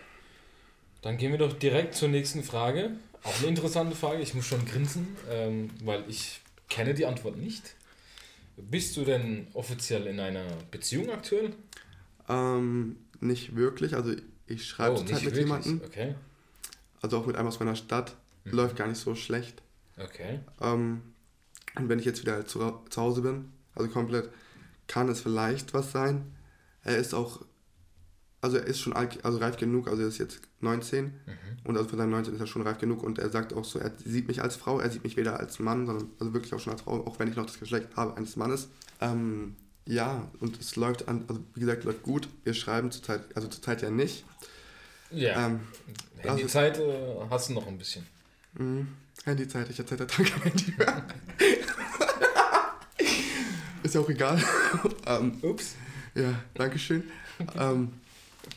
Dann 1.01 1.17
gehen 1.17 1.31
wir 1.31 1.39
doch 1.39 1.53
direkt 1.53 1.95
zur 1.95 2.09
nächsten 2.09 2.43
Frage. 2.43 2.91
Auch 3.23 3.37
eine 3.39 3.47
interessante 3.47 3.95
Frage. 3.95 4.21
Ich 4.21 4.35
muss 4.35 4.45
schon 4.45 4.65
grinsen, 4.65 5.17
ähm, 5.29 5.71
weil 5.83 6.03
ich 6.07 6.41
kenne 6.69 6.93
die 6.93 7.05
Antwort 7.05 7.37
nicht. 7.37 7.75
Bist 8.57 8.97
du 8.97 9.03
denn 9.03 9.47
offiziell 9.53 10.07
in 10.07 10.19
einer 10.19 10.45
Beziehung 10.71 11.09
aktuell? 11.09 11.53
Ähm, 12.27 12.97
nicht 13.19 13.55
wirklich, 13.55 13.95
also 13.95 14.13
ich 14.45 14.67
schreibe 14.67 14.93
Oh, 14.93 14.97
zurzeit 14.97 15.15
mit 15.23 15.25
wirklich. 15.35 15.45
jemandem, 15.45 15.81
Okay. 15.85 16.15
also 17.01 17.17
auch 17.17 17.25
mit 17.25 17.35
einem 17.35 17.47
aus 17.47 17.59
meiner 17.59 17.75
Stadt, 17.75 18.15
Mhm. 18.45 18.51
läuft 18.51 18.75
gar 18.75 18.87
nicht 18.87 18.99
so 18.99 19.15
schlecht. 19.15 19.61
Okay. 19.97 20.39
Ähm, 20.61 21.01
und 21.75 21.89
wenn 21.89 21.99
ich 21.99 22.05
jetzt 22.05 22.21
wieder 22.21 22.45
zu, 22.45 22.59
zu 22.89 23.01
Hause 23.01 23.21
bin, 23.21 23.49
also 23.75 23.89
komplett, 23.89 24.29
kann 24.87 25.09
es 25.09 25.21
vielleicht 25.21 25.73
was 25.73 25.91
sein. 25.91 26.33
Er 26.83 26.97
ist 26.97 27.13
auch, 27.13 27.43
also 28.41 28.57
er 28.57 28.65
ist 28.65 28.79
schon 28.79 28.93
alt, 28.93 29.23
also 29.25 29.37
reif 29.39 29.57
genug, 29.57 29.87
also 29.87 30.01
er 30.03 30.07
ist 30.07 30.17
jetzt 30.17 30.39
19 30.61 31.05
Mhm. 31.05 31.11
und 31.65 31.77
also 31.77 31.89
für 31.89 31.97
seinen 31.97 32.11
19 32.11 32.33
ist 32.35 32.39
er 32.39 32.47
schon 32.47 32.61
reif 32.61 32.77
genug 32.77 33.03
und 33.03 33.19
er 33.19 33.29
sagt 33.29 33.53
auch 33.53 33.65
so, 33.65 33.79
er 33.79 33.91
sieht 34.03 34.27
mich 34.27 34.41
als 34.41 34.55
Frau, 34.55 34.79
er 34.79 34.89
sieht 34.89 35.03
mich 35.03 35.17
weder 35.17 35.39
als 35.39 35.59
Mann, 35.59 35.85
sondern 35.85 36.09
also 36.19 36.33
wirklich 36.33 36.53
auch 36.53 36.59
schon 36.59 36.71
als 36.73 36.81
Frau, 36.83 37.05
auch 37.05 37.19
wenn 37.19 37.27
ich 37.27 37.35
noch 37.35 37.45
das 37.45 37.59
Geschlecht 37.59 37.89
habe 37.95 38.15
eines 38.15 38.35
Mannes. 38.37 38.69
Ähm, 39.01 39.55
ja, 39.87 40.29
und 40.39 40.59
es 40.59 40.75
läuft 40.75 41.07
an, 41.07 41.25
also 41.27 41.41
wie 41.53 41.61
gesagt, 41.61 41.83
läuft 41.83 42.03
gut. 42.03 42.27
Wir 42.43 42.53
schreiben 42.53 42.91
zurzeit, 42.91 43.21
also 43.35 43.47
zurzeit 43.47 43.81
ja 43.81 43.89
nicht. 43.89 44.25
Ja. 45.11 45.47
Ähm, 45.47 45.61
Handyzeit 46.17 46.77
äh, 46.77 47.15
hast 47.29 47.49
du 47.49 47.53
noch 47.53 47.67
ein 47.67 47.77
bisschen. 47.77 48.05
mh, 48.55 48.85
Handyzeit, 49.23 49.69
ich 49.69 49.79
erzähle 49.79 50.07
Tag 50.07 50.19
am 50.35 50.41
Handy. 50.43 50.73
ist 53.83 53.95
ja 53.95 54.01
auch 54.01 54.09
egal. 54.09 54.41
ähm, 55.05 55.37
Ups. 55.41 55.75
Ja, 56.15 56.33
danke 56.53 56.77
schön. 56.79 57.03
ähm, 57.55 57.93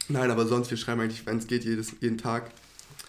nein, 0.08 0.30
aber 0.30 0.46
sonst, 0.46 0.70
wir 0.70 0.78
schreiben 0.78 1.00
eigentlich, 1.00 1.24
wenn 1.26 1.38
es 1.38 1.46
geht, 1.46 1.64
jedes, 1.64 1.92
jeden 2.00 2.18
Tag 2.18 2.50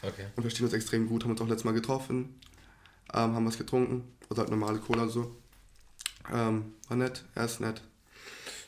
Okay. 0.03 0.25
und 0.35 0.41
verstehen 0.43 0.65
uns 0.65 0.73
extrem 0.73 1.07
gut. 1.07 1.23
Haben 1.23 1.31
uns 1.31 1.41
auch 1.41 1.47
letztes 1.47 1.63
Mal 1.65 1.73
getroffen, 1.73 2.35
ähm, 3.13 3.35
haben 3.35 3.45
was 3.45 3.57
getrunken, 3.57 4.03
also 4.29 4.41
halt 4.41 4.49
normale 4.51 4.79
Cola 4.79 5.07
so. 5.07 5.35
Ähm, 6.31 6.73
war 6.87 6.97
nett, 6.97 7.23
er 7.35 7.45
ist 7.45 7.59
nett. 7.61 7.81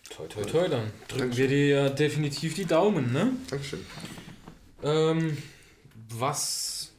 Toi, 0.10 0.28
toi, 0.28 0.44
toi, 0.44 0.68
dann 0.68 0.92
drücken 1.08 1.20
Dankeschön. 1.30 1.38
wir 1.38 1.48
dir 1.48 1.68
ja 1.68 1.90
definitiv 1.90 2.54
die 2.56 2.66
Daumen, 2.66 3.12
ne? 3.14 3.32
Dankeschön. 3.50 3.80
Ähm, 4.84 5.38
was, 6.10 6.92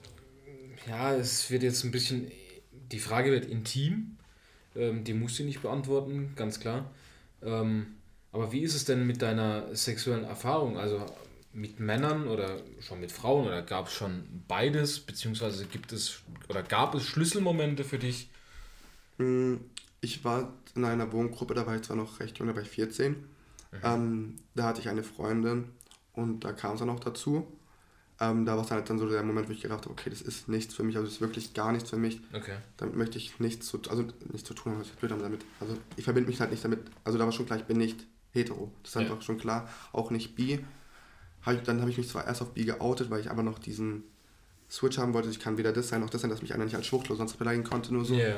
ja, 0.89 1.15
es 1.15 1.51
wird 1.51 1.63
jetzt 1.63 1.85
ein 1.85 1.91
bisschen, 1.91 2.33
die 2.91 2.99
Frage 2.99 3.31
wird 3.31 3.45
intim, 3.45 4.17
ähm, 4.75 5.05
die 5.05 5.15
musst 5.15 5.39
du 5.39 5.45
nicht 5.45 5.63
beantworten, 5.63 6.33
ganz 6.35 6.59
klar. 6.59 6.91
Ähm, 7.43 7.97
aber 8.33 8.51
wie 8.53 8.63
ist 8.63 8.75
es 8.75 8.85
denn 8.85 9.07
mit 9.07 9.23
deiner 9.23 9.75
sexuellen 9.77 10.25
Erfahrung? 10.25 10.77
Also 10.79 11.07
mit 11.53 11.79
Männern 11.79 12.27
oder 12.27 12.61
schon 12.81 13.01
mit 13.01 13.13
Frauen 13.13 13.47
oder 13.47 13.63
gab 13.63 13.87
es 13.87 13.93
schon 13.93 14.43
beides, 14.49 14.99
beziehungsweise 14.99 15.67
gibt 15.67 15.93
es 15.93 16.23
oder 16.49 16.65
gab 16.65 16.97
es 16.97 17.05
Schlüsselmomente 17.05 17.85
für 17.85 17.99
dich? 17.99 18.29
Mm, 19.19 19.57
Ich 20.05 20.23
war 20.23 20.53
in 20.75 20.85
einer 20.85 21.11
Wohngruppe, 21.13 21.55
da 21.55 21.67
war 21.67 21.77
ich 21.77 21.83
zwar 21.83 21.97
noch 21.97 22.21
recht 22.21 22.39
jung, 22.39 22.47
da 22.49 22.55
war 22.55 22.61
ich 22.61 22.69
14. 22.69 23.17
Ähm, 23.83 24.37
da 24.55 24.65
hatte 24.65 24.81
ich 24.81 24.89
eine 24.91 25.03
Freundin 25.03 25.71
und 26.13 26.45
da 26.45 26.53
kam 26.53 26.75
es 26.75 26.81
dann 26.81 26.91
auch 26.91 27.01
dazu. 27.01 27.47
Ähm, 28.21 28.45
da 28.45 28.55
war 28.57 28.65
es 28.65 28.71
halt 28.71 28.89
dann 28.91 28.99
so 28.99 29.09
der 29.09 29.23
Moment, 29.23 29.49
wo 29.49 29.53
ich 29.53 29.63
gedacht 29.63 29.81
habe, 29.85 29.91
okay, 29.91 30.11
das 30.11 30.21
ist 30.21 30.47
nichts 30.49 30.75
für 30.75 30.85
mich, 30.85 30.97
also 30.97 31.07
das 31.07 31.15
ist 31.15 31.21
wirklich 31.23 31.55
gar 31.55 31.73
nichts 31.73 31.89
für 31.89 31.97
mich. 31.97 32.21
Okay. 32.35 32.57
Damit 32.77 32.97
möchte 32.97 33.17
ich 33.17 33.41
nichts 33.41 33.67
zu, 33.67 33.81
also 33.89 34.05
nicht 34.31 34.47
zu 34.47 34.53
tun 34.55 34.73
haben, 34.73 34.85
blöd, 35.01 35.11
aber 35.11 35.23
damit, 35.23 35.41
also 35.59 35.75
ich 35.97 36.05
verbinde 36.05 36.29
mich 36.29 36.39
halt 36.39 36.51
nicht 36.51 36.63
damit, 36.65 36.81
also 37.03 37.19
da 37.19 37.25
war 37.25 37.33
schon 37.33 37.47
klar, 37.47 37.59
ich 37.59 37.65
bin 37.65 37.79
nicht 37.79 38.07
hetero, 38.33 38.71
das 38.83 38.91
ist 38.91 38.95
Ja. 38.97 39.01
einfach 39.01 39.23
schon 39.23 39.39
klar, 39.39 39.69
auch 39.93 40.11
nicht 40.11 40.37
bi. 40.37 40.63
Hab 41.43 41.55
ich, 41.55 41.63
dann 41.63 41.81
habe 41.81 41.91
ich 41.91 41.97
mich 41.99 42.09
zwar 42.09 42.27
erst 42.27 42.43
auf 42.43 42.53
bi 42.53 42.65
geoutet, 42.67 43.11
weil 43.11 43.21
ich 43.21 43.31
aber 43.31 43.43
noch 43.43 43.59
diesen 43.59 44.05
Switch 44.71 44.99
haben 44.99 45.15
wollte, 45.15 45.31
ich 45.31 45.41
kann 45.41 45.57
weder 45.57 45.73
das 45.73 45.89
sein 45.89 46.01
noch 46.03 46.11
das 46.11 46.21
sein, 46.21 46.31
dass 46.31 46.43
mich 46.43 46.55
einer 46.55 46.65
nicht 46.65 46.77
als 46.77 46.87
Schwuchtel 46.87 47.17
sonst 47.17 47.35
beleidigen 47.39 47.65
konnte, 47.65 47.93
nur 47.93 48.05
so. 48.05 48.15
Ja. 48.15 48.37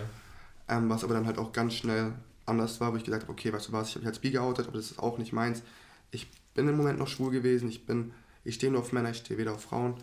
Ähm, 0.68 0.88
was 0.90 1.04
aber 1.04 1.14
dann 1.14 1.26
halt 1.26 1.38
auch 1.38 1.52
ganz 1.52 1.74
schnell 1.74 2.14
anders 2.44 2.80
war, 2.80 2.92
wo 2.92 2.96
ich 2.96 3.04
gesagt 3.04 3.24
habe, 3.24 3.32
okay, 3.32 3.52
weißt 3.52 3.68
du 3.68 3.72
was, 3.72 3.88
ich 3.88 3.94
habe 3.94 4.04
mich 4.04 4.08
als 4.08 4.18
bi 4.18 4.30
geoutet, 4.30 4.66
aber 4.66 4.76
das 4.76 4.90
ist 4.90 4.98
auch 4.98 5.18
nicht 5.18 5.32
meins. 5.32 5.62
Ich 6.10 6.30
bin 6.54 6.68
im 6.68 6.76
Moment 6.76 6.98
noch 6.98 7.08
schwul 7.08 7.30
gewesen, 7.30 7.68
ich 7.68 7.86
bin, 7.86 8.12
ich 8.44 8.54
stehe 8.56 8.72
nur 8.72 8.80
auf 8.80 8.92
Männer, 8.92 9.10
ich 9.10 9.18
stehe 9.18 9.38
weder 9.38 9.52
auf 9.52 9.62
Frauen. 9.62 9.94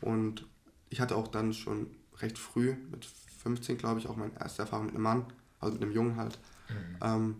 Und 0.00 0.44
ich 0.90 1.00
hatte 1.00 1.16
auch 1.16 1.28
dann 1.28 1.52
schon 1.52 1.90
recht 2.18 2.38
früh, 2.38 2.74
mit 2.90 3.04
15 3.04 3.78
glaube 3.78 4.00
ich, 4.00 4.08
auch 4.08 4.16
meine 4.16 4.32
erste 4.38 4.62
Erfahrung 4.62 4.86
mit 4.86 4.94
einem 4.94 5.04
Mann, 5.04 5.26
also 5.60 5.74
mit 5.74 5.82
einem 5.82 5.92
Jungen 5.92 6.16
halt. 6.16 6.38
Ähm, 7.02 7.36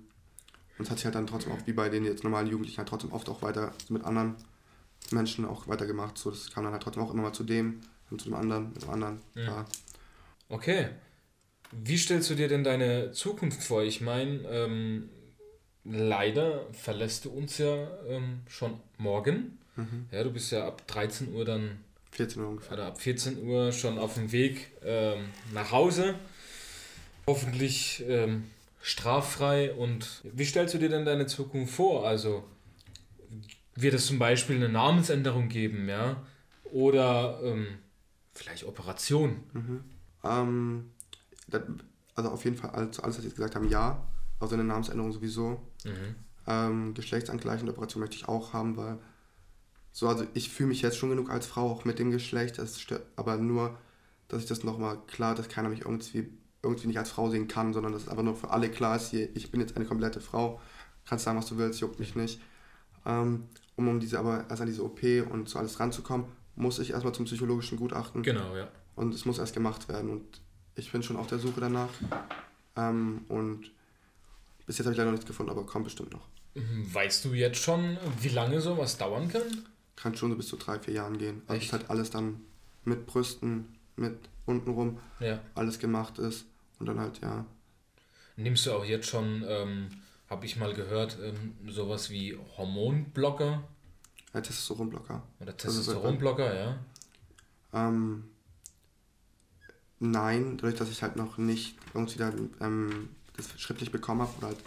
und 0.78 0.84
es 0.84 0.90
hat 0.90 0.98
sich 0.98 1.06
halt 1.06 1.14
dann 1.14 1.26
trotzdem 1.26 1.52
auch, 1.52 1.66
wie 1.66 1.72
bei 1.72 1.88
den 1.88 2.04
jetzt 2.04 2.22
normalen 2.22 2.46
Jugendlichen, 2.46 2.78
halt 2.78 2.88
trotzdem 2.88 3.12
oft 3.12 3.28
auch 3.28 3.42
weiter 3.42 3.72
mit 3.88 4.04
anderen 4.04 4.36
Menschen 5.10 5.44
auch 5.44 5.68
weitergemacht. 5.68 6.18
So, 6.18 6.30
das 6.30 6.50
kam 6.50 6.64
dann 6.64 6.72
halt 6.72 6.82
trotzdem 6.82 7.02
auch 7.02 7.12
immer 7.12 7.22
mal 7.22 7.32
zu 7.32 7.44
dem, 7.44 7.80
dann 8.10 8.18
zu 8.18 8.26
dem 8.26 8.34
anderen, 8.34 8.72
mit 8.72 8.82
dem 8.82 8.90
anderen. 8.90 9.20
Ja. 9.34 9.42
Ja. 9.42 9.64
Okay. 10.48 10.90
Wie 11.72 11.98
stellst 11.98 12.30
du 12.30 12.34
dir 12.34 12.48
denn 12.48 12.64
deine 12.64 13.12
Zukunft 13.12 13.62
vor? 13.62 13.82
Ich 13.82 14.00
meine, 14.00 14.40
ähm, 14.48 15.08
leider 15.84 16.66
verlässt 16.72 17.24
du 17.24 17.30
uns 17.30 17.58
ja 17.58 17.88
ähm, 18.08 18.40
schon 18.48 18.80
morgen. 18.98 19.58
Mhm. 19.76 20.06
Ja, 20.10 20.24
du 20.24 20.30
bist 20.30 20.52
ja 20.52 20.66
ab 20.66 20.86
13 20.86 21.32
Uhr 21.34 21.44
dann, 21.44 21.78
14 22.12 22.42
Uhr 22.42 22.48
ungefähr. 22.48 22.74
oder 22.74 22.86
ab 22.86 23.00
14 23.00 23.42
Uhr 23.44 23.72
schon 23.72 23.98
auf 23.98 24.14
dem 24.14 24.32
Weg 24.32 24.72
ähm, 24.82 25.26
nach 25.52 25.72
Hause. 25.72 26.14
Hoffentlich 27.26 28.04
ähm, 28.06 28.44
straffrei. 28.80 29.72
Und 29.74 30.22
wie 30.24 30.44
stellst 30.44 30.74
du 30.74 30.78
dir 30.78 30.88
denn 30.88 31.04
deine 31.04 31.26
Zukunft 31.26 31.74
vor? 31.74 32.06
Also 32.06 32.44
wird 33.74 33.94
es 33.94 34.06
zum 34.06 34.18
Beispiel 34.18 34.56
eine 34.56 34.68
Namensänderung 34.68 35.48
geben, 35.48 35.88
ja? 35.88 36.24
Oder 36.64 37.40
ähm, 37.42 37.66
vielleicht 38.32 38.64
Operation? 38.64 39.42
Mhm. 39.52 39.84
Ähm, 40.24 40.90
also 42.14 42.30
auf 42.30 42.44
jeden 42.44 42.56
Fall 42.56 42.70
alles, 42.70 43.00
alles, 43.00 43.16
was 43.16 43.22
Sie 43.22 43.28
jetzt 43.28 43.36
gesagt 43.36 43.54
haben, 43.54 43.68
ja. 43.68 44.06
Also 44.38 44.54
eine 44.54 44.64
Namensänderung 44.64 45.12
sowieso. 45.12 45.62
Mhm. 45.84 46.14
Ähm, 46.46 46.94
geschlechtsangleichende 46.94 47.72
Operation 47.72 48.00
möchte 48.00 48.16
ich 48.16 48.28
auch 48.28 48.52
haben, 48.52 48.76
weil 48.76 48.98
so, 49.92 50.08
also 50.08 50.26
ich 50.34 50.50
fühle 50.50 50.68
mich 50.68 50.82
jetzt 50.82 50.98
schon 50.98 51.08
genug 51.08 51.30
als 51.30 51.46
Frau, 51.46 51.70
auch 51.70 51.84
mit 51.84 51.98
dem 51.98 52.10
Geschlecht, 52.10 52.58
das 52.58 52.78
aber 53.16 53.38
nur, 53.38 53.78
dass 54.28 54.42
ich 54.42 54.48
das 54.48 54.62
nochmal 54.62 54.98
klar, 55.06 55.34
dass 55.34 55.48
keiner 55.48 55.70
mich 55.70 55.80
irgendwie, 55.80 56.28
irgendwie 56.62 56.88
nicht 56.88 56.98
als 56.98 57.10
Frau 57.10 57.30
sehen 57.30 57.48
kann, 57.48 57.72
sondern 57.72 57.92
dass 57.92 58.02
es 58.02 58.08
einfach 58.08 58.22
nur 58.22 58.36
für 58.36 58.50
alle 58.50 58.70
klar 58.70 58.96
ist, 58.96 59.10
hier, 59.10 59.34
ich 59.34 59.50
bin 59.50 59.60
jetzt 59.60 59.74
eine 59.74 59.86
komplette 59.86 60.20
Frau, 60.20 60.60
kannst 61.06 61.24
sagen, 61.24 61.38
was 61.38 61.46
du 61.46 61.56
willst, 61.56 61.80
juckt 61.80 61.98
mich 61.98 62.14
nicht. 62.14 62.40
Ähm, 63.06 63.44
um, 63.76 63.88
um 63.88 64.00
diese, 64.00 64.18
aber 64.18 64.44
erst 64.48 64.60
an 64.60 64.66
diese 64.66 64.84
OP 64.84 65.00
und 65.30 65.48
so 65.48 65.58
alles 65.58 65.80
ranzukommen, 65.80 66.26
muss 66.56 66.78
ich 66.78 66.90
erstmal 66.90 67.14
zum 67.14 67.24
psychologischen 67.24 67.78
Gutachten. 67.78 68.22
Genau, 68.22 68.54
ja. 68.54 68.68
Und 68.96 69.14
es 69.14 69.24
muss 69.24 69.38
erst 69.38 69.54
gemacht 69.54 69.88
werden. 69.88 70.10
Und 70.10 70.40
ich 70.76 70.92
bin 70.92 71.02
schon 71.02 71.16
auf 71.16 71.26
der 71.26 71.38
Suche 71.38 71.60
danach. 71.60 71.90
Ähm, 72.76 73.24
und 73.28 73.70
bis 74.66 74.78
jetzt 74.78 74.86
habe 74.86 74.92
ich 74.92 74.98
leider 74.98 75.06
noch 75.10 75.16
nichts 75.16 75.26
gefunden, 75.26 75.50
aber 75.50 75.64
kommt 75.66 75.84
bestimmt 75.84 76.12
noch. 76.12 76.26
Mhm, 76.54 76.92
Weißt 76.94 77.24
du 77.24 77.34
jetzt 77.34 77.58
schon, 77.58 77.98
wie 78.20 78.28
lange 78.28 78.60
sowas 78.60 78.96
dauern 78.96 79.28
kann? 79.28 79.42
Kann 79.96 80.14
schon 80.16 80.30
so 80.30 80.36
bis 80.36 80.48
zu 80.48 80.56
drei, 80.56 80.78
vier 80.78 80.94
Jahren 80.94 81.18
gehen. 81.18 81.42
Also 81.46 81.56
Echt? 81.58 81.66
ist 81.66 81.72
halt 81.72 81.90
alles 81.90 82.10
dann 82.10 82.40
mit 82.84 83.06
Brüsten, 83.06 83.74
mit 83.96 84.16
untenrum 84.44 84.98
Ja. 85.20 85.40
alles 85.54 85.78
gemacht 85.78 86.18
ist. 86.18 86.44
Und 86.78 86.86
dann 86.86 87.00
halt, 87.00 87.20
ja. 87.22 87.44
Nimmst 88.36 88.66
du 88.66 88.72
auch 88.72 88.84
jetzt 88.84 89.08
schon, 89.08 89.42
ähm, 89.48 89.88
habe 90.28 90.44
ich 90.44 90.56
mal 90.56 90.74
gehört, 90.74 91.16
ähm, 91.22 91.54
sowas 91.68 92.10
wie 92.10 92.36
Hormonblocker 92.56 93.64
ja 94.34 94.40
Testosteronblocker. 94.42 95.22
oder 95.40 95.52
Also, 95.52 95.68
Testosteronblocker, 95.78 96.54
ja? 96.54 96.78
Ähm, 97.72 98.24
nein, 100.00 100.56
dadurch, 100.56 100.76
dass 100.76 100.90
ich 100.90 101.02
halt 101.02 101.16
noch 101.16 101.38
nicht 101.38 101.76
irgendwie 101.94 102.18
dann, 102.18 102.50
ähm, 102.60 103.08
das 103.36 103.48
schriftlich 103.60 103.90
bekommen 103.92 104.22
habe 104.22 104.32
oder 104.38 104.46
halt 104.48 104.58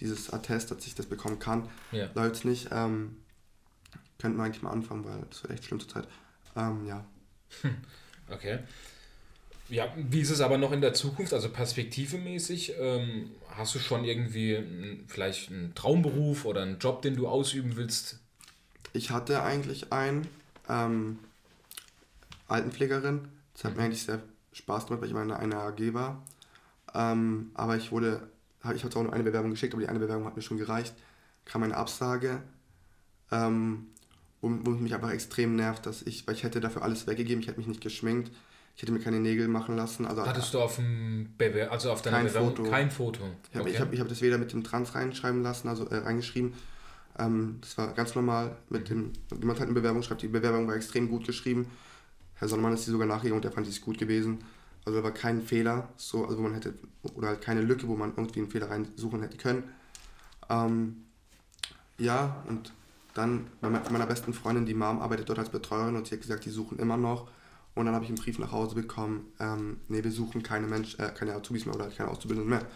dieses 0.00 0.32
Attest, 0.32 0.70
dass 0.70 0.86
ich 0.86 0.94
das 0.94 1.06
bekommen 1.06 1.38
kann, 1.38 1.68
Ja. 1.92 2.10
läuft 2.14 2.36
es 2.36 2.44
nicht. 2.44 2.68
Ähm, 2.72 3.16
könnten 4.18 4.38
wir 4.38 4.44
eigentlich 4.44 4.62
mal 4.62 4.70
anfangen, 4.70 5.04
weil 5.04 5.22
das 5.30 5.42
wird 5.42 5.52
echt 5.54 5.64
schlimm 5.64 5.80
zur 5.80 5.88
Zeit. 5.88 6.08
Ähm, 6.56 6.86
ja. 6.86 7.04
Okay. 8.30 8.60
Ja, 9.68 9.92
wie 9.96 10.20
ist 10.20 10.30
es 10.30 10.40
aber 10.40 10.58
noch 10.58 10.70
in 10.72 10.80
der 10.80 10.94
Zukunft, 10.94 11.32
also 11.32 11.48
perspektivemäßig? 11.48 12.74
Ähm, 12.78 13.30
hast 13.50 13.74
du 13.74 13.78
schon 13.78 14.04
irgendwie 14.04 14.62
vielleicht 15.08 15.50
einen 15.50 15.74
Traumberuf 15.74 16.44
oder 16.44 16.62
einen 16.62 16.78
Job, 16.78 17.02
den 17.02 17.16
du 17.16 17.26
ausüben 17.26 17.76
willst? 17.76 18.20
Ich 18.92 19.10
hatte 19.10 19.42
eigentlich 19.42 19.92
einen 19.92 20.28
ähm, 20.68 21.18
Altenpflegerin. 22.48 23.28
Das 23.54 23.64
hat 23.64 23.76
mir 23.76 23.82
eigentlich 23.84 24.02
sehr 24.04 24.22
Spaß 24.56 24.86
gemacht, 24.86 25.00
weil 25.00 25.08
ich 25.08 25.12
immer 25.12 25.22
in 25.22 25.32
einer 25.32 25.58
AG 25.62 25.92
war. 25.94 26.22
Ähm, 26.94 27.50
aber 27.54 27.76
ich 27.76 27.92
wurde, 27.92 28.28
ich 28.74 28.82
habe 28.82 28.90
zwar 28.90 29.02
nur 29.02 29.12
eine 29.12 29.22
Bewerbung 29.24 29.50
geschickt, 29.50 29.74
aber 29.74 29.82
die 29.82 29.88
eine 29.88 29.98
Bewerbung 29.98 30.26
hat 30.26 30.36
mir 30.36 30.42
schon 30.42 30.56
gereicht. 30.58 30.94
Kam 31.44 31.62
eine 31.62 31.76
Absage, 31.76 32.42
ähm, 33.30 33.88
wo, 34.40 34.48
wo 34.62 34.70
mich 34.70 34.94
einfach 34.94 35.10
extrem 35.10 35.56
nervt, 35.56 35.86
dass 35.86 36.02
ich, 36.02 36.26
weil 36.26 36.34
ich 36.34 36.42
hätte 36.42 36.60
dafür 36.60 36.82
alles 36.82 37.06
weggegeben, 37.06 37.40
ich 37.40 37.48
hätte 37.48 37.58
mich 37.58 37.66
nicht 37.68 37.80
geschminkt, 37.80 38.30
ich 38.74 38.82
hätte 38.82 38.92
mir 38.92 39.00
keine 39.00 39.20
Nägel 39.20 39.48
machen 39.48 39.76
lassen. 39.76 40.06
Also 40.06 40.26
Hattest 40.26 40.52
du 40.54 40.60
auf 40.60 40.76
dem 40.76 41.30
Bewer 41.38 41.70
also 41.70 41.90
auf 41.92 42.02
deiner 42.02 42.18
Kein 42.18 42.26
Bewerbung 42.26 42.56
Foto. 42.56 42.70
kein 42.70 42.90
Foto? 42.90 43.22
Ich 43.50 43.56
habe 43.56 43.62
Okay. 43.62 43.74
ich 43.74 43.80
hab, 43.80 43.92
ich 43.92 44.00
hab 44.00 44.08
das 44.08 44.20
weder 44.22 44.38
mit 44.38 44.52
dem 44.52 44.64
Trans 44.64 44.94
reinschreiben 44.94 45.42
lassen, 45.42 45.68
also 45.68 45.86
äh, 45.86 45.96
reingeschrieben. 45.98 46.54
Ähm, 47.18 47.58
das 47.60 47.78
war 47.78 47.92
ganz 47.94 48.14
normal 48.14 48.56
mit 48.68 48.90
dem, 48.90 49.12
wie 49.34 49.46
man 49.46 49.56
halt 49.58 49.68
eine 49.68 49.74
Bewerbung 49.74 50.02
schreibt. 50.02 50.22
Die 50.22 50.28
Bewerbung 50.28 50.66
war 50.66 50.76
extrem 50.76 51.08
gut 51.08 51.26
geschrieben. 51.26 51.66
Herr 52.36 52.48
Sonnemann 52.48 52.72
ist 52.74 52.86
die 52.86 52.90
sogar 52.90 53.06
nachgegangen 53.06 53.36
und 53.36 53.44
der 53.44 53.52
fand 53.52 53.66
sie 53.66 53.80
gut 53.80 53.98
gewesen. 53.98 54.38
Also 54.84 54.98
da 54.98 55.04
war 55.04 55.12
kein 55.12 55.42
Fehler, 55.42 55.88
so, 55.96 56.24
also 56.24 56.38
wo 56.38 56.42
man 56.42 56.54
hätte, 56.54 56.74
oder 57.14 57.28
halt 57.28 57.40
keine 57.40 57.62
Lücke, 57.62 57.88
wo 57.88 57.96
man 57.96 58.12
irgendwie 58.16 58.40
einen 58.40 58.50
Fehler 58.50 58.70
reinsuchen 58.70 59.20
hätte 59.22 59.36
können. 59.36 59.64
Ähm, 60.48 61.04
ja, 61.98 62.44
und 62.48 62.72
dann 63.14 63.46
bei 63.60 63.70
me- 63.70 63.82
meiner 63.90 64.06
besten 64.06 64.32
Freundin, 64.34 64.66
die 64.66 64.74
Mom 64.74 65.00
arbeitet 65.00 65.28
dort 65.28 65.38
als 65.38 65.48
Betreuerin 65.48 65.96
und 65.96 66.06
sie 66.06 66.14
hat 66.14 66.22
gesagt, 66.22 66.44
die 66.44 66.50
suchen 66.50 66.78
immer 66.78 66.96
noch. 66.96 67.28
Und 67.74 67.86
dann 67.86 67.94
habe 67.94 68.04
ich 68.04 68.10
einen 68.10 68.18
Brief 68.18 68.38
nach 68.38 68.52
Hause 68.52 68.74
bekommen, 68.74 69.26
ähm, 69.40 69.78
nee, 69.88 70.02
wir 70.02 70.12
suchen 70.12 70.42
keine 70.42 70.66
Mensch, 70.66 70.98
äh, 70.98 71.10
keine 71.10 71.34
Azubis 71.34 71.66
mehr 71.66 71.74
oder 71.74 71.88
keine 71.88 72.10
Auszubildenden 72.10 72.48
mehr. 72.48 72.66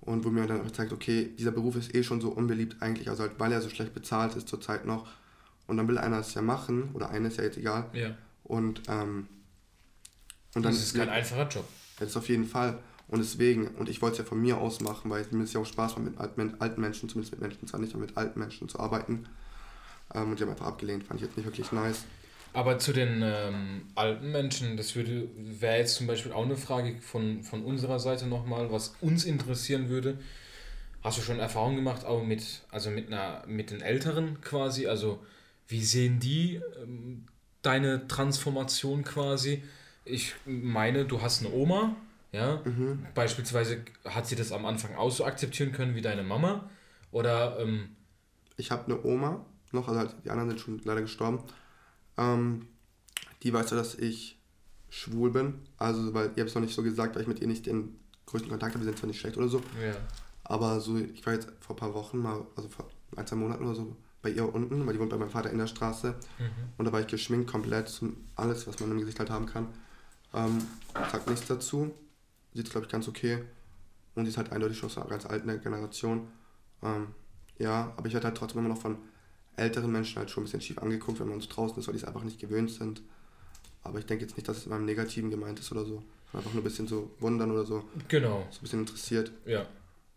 Und 0.00 0.24
wo 0.24 0.30
mir 0.30 0.46
dann 0.46 0.60
auch 0.60 0.64
gezeigt, 0.64 0.92
okay, 0.92 1.30
dieser 1.38 1.50
Beruf 1.50 1.76
ist 1.76 1.94
eh 1.94 2.02
schon 2.02 2.20
so 2.20 2.30
unbeliebt 2.30 2.76
eigentlich, 2.80 3.10
also 3.10 3.24
halt, 3.24 3.32
weil 3.38 3.52
er 3.52 3.60
so 3.60 3.68
schlecht 3.68 3.94
bezahlt 3.94 4.34
ist 4.36 4.48
zurzeit 4.48 4.86
noch. 4.86 5.08
Und 5.66 5.76
dann 5.76 5.86
will 5.86 5.98
einer 5.98 6.18
es 6.20 6.32
ja 6.34 6.42
machen, 6.42 6.90
oder 6.94 7.10
eine 7.10 7.28
ist 7.28 7.36
ja 7.36 7.44
jetzt 7.44 7.58
egal. 7.58 7.86
ja. 7.92 8.16
Und, 8.48 8.82
ähm, 8.88 9.28
und 10.54 10.64
dann 10.64 10.72
Das 10.72 10.82
ist 10.82 10.96
kein 10.96 11.08
einfacher 11.08 11.48
Job. 11.48 11.68
Jetzt 12.00 12.16
auf 12.16 12.28
jeden 12.28 12.46
Fall. 12.46 12.78
Und 13.06 13.20
deswegen, 13.20 13.68
und 13.68 13.88
ich 13.88 14.02
wollte 14.02 14.14
es 14.14 14.18
ja 14.18 14.24
von 14.24 14.40
mir 14.40 14.58
aus 14.58 14.80
machen, 14.80 15.10
weil 15.10 15.24
mir 15.30 15.44
es 15.44 15.52
ja 15.52 15.60
auch 15.60 15.66
Spaß 15.66 15.96
macht, 15.96 16.36
mit 16.36 16.60
alten, 16.60 16.80
Menschen, 16.80 17.08
zumindest 17.08 17.32
mit 17.32 17.40
Menschen 17.40 17.66
zwar 17.66 17.80
nicht, 17.80 17.94
aber 17.94 18.04
mit 18.04 18.16
alten 18.16 18.38
Menschen 18.38 18.68
zu 18.68 18.78
arbeiten. 18.78 19.26
Ähm, 20.14 20.30
und 20.30 20.38
die 20.38 20.42
haben 20.42 20.50
einfach 20.50 20.66
abgelehnt, 20.66 21.04
fand 21.04 21.20
ich 21.20 21.26
jetzt 21.26 21.36
nicht 21.36 21.46
wirklich 21.46 21.72
nice. 21.72 22.04
Aber 22.52 22.78
zu 22.78 22.92
den 22.92 23.22
ähm, 23.22 23.82
alten 23.94 24.32
Menschen, 24.32 24.76
das 24.76 24.94
würde 24.94 25.28
wäre 25.36 25.78
jetzt 25.78 25.96
zum 25.96 26.06
Beispiel 26.06 26.32
auch 26.32 26.44
eine 26.44 26.56
Frage 26.56 27.00
von, 27.00 27.42
von 27.42 27.62
unserer 27.62 28.00
Seite 28.00 28.26
nochmal, 28.26 28.72
was 28.72 28.94
uns 29.00 29.24
interessieren 29.24 29.88
würde. 29.88 30.18
Hast 31.02 31.18
du 31.18 31.22
schon 31.22 31.38
Erfahrung 31.38 31.76
gemacht, 31.76 32.04
auch 32.04 32.24
mit, 32.24 32.62
also 32.70 32.90
mit 32.90 33.06
einer, 33.08 33.44
mit 33.46 33.70
den 33.70 33.80
Älteren 33.80 34.40
quasi? 34.40 34.86
Also 34.86 35.22
wie 35.66 35.84
sehen 35.84 36.20
die 36.20 36.60
ähm, 36.82 37.26
deine 37.62 38.06
Transformation 38.08 39.04
quasi? 39.04 39.62
Ich 40.04 40.34
meine, 40.46 41.04
du 41.04 41.20
hast 41.20 41.44
eine 41.44 41.52
Oma, 41.54 41.96
ja. 42.32 42.60
Mhm. 42.64 43.06
Beispielsweise 43.14 43.82
hat 44.04 44.26
sie 44.26 44.36
das 44.36 44.52
am 44.52 44.66
Anfang 44.66 44.94
auch 44.96 45.10
so 45.10 45.24
akzeptieren 45.24 45.72
können 45.72 45.94
wie 45.94 46.02
deine 46.02 46.22
Mama? 46.22 46.68
Oder 47.10 47.58
ähm, 47.58 47.96
Ich 48.56 48.70
habe 48.70 48.84
eine 48.84 49.02
Oma 49.04 49.44
noch, 49.72 49.88
also 49.88 50.00
halt, 50.00 50.14
die 50.24 50.30
anderen 50.30 50.50
sind 50.50 50.60
schon 50.60 50.80
leider 50.84 51.02
gestorben. 51.02 51.42
Ähm, 52.16 52.68
die 53.42 53.52
weiß 53.52 53.70
ja, 53.70 53.76
dass 53.76 53.94
ich 53.94 54.38
schwul 54.90 55.30
bin. 55.30 55.54
Also, 55.76 56.14
weil 56.14 56.26
ihr 56.36 56.40
habt 56.40 56.48
es 56.48 56.54
noch 56.54 56.62
nicht 56.62 56.74
so 56.74 56.82
gesagt, 56.82 57.14
weil 57.14 57.22
ich 57.22 57.28
mit 57.28 57.40
ihr 57.40 57.46
nicht 57.46 57.66
den 57.66 57.98
größten 58.26 58.50
Kontakt 58.50 58.74
habe. 58.74 58.84
Wir 58.84 58.90
sind 58.90 58.98
zwar 58.98 59.08
nicht 59.08 59.20
schlecht 59.20 59.36
oder 59.36 59.48
so. 59.48 59.58
ja. 59.82 59.94
Aber 60.44 60.80
so, 60.80 60.96
ich 60.96 61.24
war 61.26 61.34
jetzt 61.34 61.48
vor 61.60 61.76
ein 61.76 61.78
paar 61.78 61.92
Wochen 61.92 62.18
mal, 62.18 62.46
also 62.56 62.70
vor 62.70 62.88
ein, 63.16 63.26
zwei 63.26 63.36
Monaten 63.36 63.64
oder 63.64 63.74
so, 63.74 63.94
bei 64.22 64.30
ihr 64.30 64.52
unten, 64.52 64.86
weil 64.86 64.94
die 64.94 65.00
wohnt 65.00 65.10
bei 65.10 65.16
meinem 65.16 65.30
Vater 65.30 65.50
in 65.50 65.58
der 65.58 65.66
Straße. 65.66 66.14
Mhm. 66.38 66.44
Und 66.76 66.84
da 66.84 66.92
war 66.92 67.00
ich 67.00 67.06
geschminkt 67.06 67.50
komplett, 67.50 68.00
alles, 68.36 68.66
was 68.66 68.80
man 68.80 68.90
im 68.90 68.98
Gesicht 68.98 69.18
halt 69.18 69.30
haben 69.30 69.46
kann. 69.46 69.68
Ähm, 70.34 70.58
sagt 70.94 71.28
nichts 71.28 71.46
dazu. 71.46 71.92
Sieht, 72.54 72.70
glaube 72.70 72.86
ich, 72.86 72.92
ganz 72.92 73.06
okay. 73.08 73.44
Und 74.14 74.24
die 74.24 74.30
ist 74.30 74.36
halt 74.36 74.50
eindeutig 74.52 74.78
schon 74.78 74.88
aus 74.88 74.98
einer 74.98 75.06
ganz 75.06 75.26
alten 75.26 75.60
Generation. 75.60 76.28
Ähm, 76.82 77.08
ja, 77.58 77.92
aber 77.96 78.06
ich 78.08 78.14
werde 78.14 78.26
halt 78.26 78.36
trotzdem 78.36 78.60
immer 78.60 78.68
noch 78.74 78.80
von 78.80 78.98
älteren 79.56 79.90
Menschen 79.92 80.18
halt 80.18 80.30
schon 80.30 80.42
ein 80.42 80.44
bisschen 80.46 80.60
schief 80.60 80.78
angeguckt, 80.78 81.20
wenn 81.20 81.28
man 81.28 81.40
so 81.40 81.48
draußen 81.48 81.78
ist, 81.78 81.86
weil 81.86 81.94
die 81.94 82.00
es 82.00 82.04
einfach 82.06 82.22
nicht 82.24 82.40
gewöhnt 82.40 82.70
sind. 82.70 83.02
Aber 83.82 83.98
ich 83.98 84.06
denke 84.06 84.24
jetzt 84.24 84.36
nicht, 84.36 84.48
dass 84.48 84.58
es 84.58 84.64
in 84.66 84.70
meinem 84.70 84.84
Negativen 84.84 85.30
gemeint 85.30 85.58
ist 85.58 85.70
oder 85.72 85.84
so. 85.84 86.02
Einfach 86.32 86.52
nur 86.52 86.62
ein 86.62 86.64
bisschen 86.64 86.86
so 86.86 87.10
wundern 87.20 87.50
oder 87.50 87.64
so, 87.64 87.84
Genau. 88.08 88.46
so 88.50 88.58
ein 88.58 88.62
bisschen 88.62 88.80
interessiert. 88.80 89.32
Ja, 89.46 89.66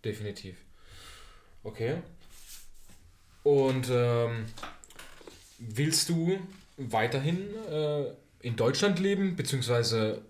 definitiv. 0.03 0.57
Okay. 1.63 2.01
Und 3.43 3.87
ähm, 3.89 4.45
willst 5.57 6.09
du 6.09 6.39
weiterhin 6.77 7.39
äh, 7.69 8.05
in 8.41 8.55
Deutschland 8.55 8.99
leben, 8.99 9.35
beziehungsweise 9.35 10.21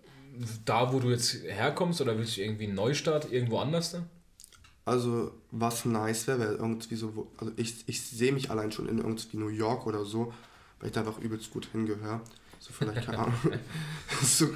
da, 0.65 0.93
wo 0.93 0.99
du 0.99 1.09
jetzt 1.09 1.43
herkommst, 1.43 2.01
oder 2.01 2.17
willst 2.17 2.37
du 2.37 2.41
irgendwie 2.41 2.65
einen 2.65 2.75
Neustart 2.75 3.31
irgendwo 3.31 3.59
anders? 3.59 3.91
Dann? 3.91 4.09
Also, 4.85 5.31
was 5.51 5.85
nice 5.85 6.27
wäre, 6.27 6.39
wäre 6.39 6.53
irgendwie 6.55 6.95
so, 6.95 7.31
also 7.37 7.53
ich, 7.55 7.87
ich 7.87 8.01
sehe 8.01 8.31
mich 8.31 8.49
allein 8.49 8.71
schon 8.71 8.87
in 8.89 8.97
irgendwie 8.97 9.37
New 9.37 9.49
York 9.49 9.85
oder 9.85 10.05
so, 10.05 10.33
weil 10.79 10.87
ich 10.87 10.93
da 10.93 11.01
einfach 11.01 11.19
übelst 11.19 11.51
gut 11.51 11.67
hingehöre. 11.71 12.21
So 12.59 12.73
vielleicht, 12.73 13.05
keine 13.05 13.19
Ahnung, 13.19 13.35
so, 14.23 14.49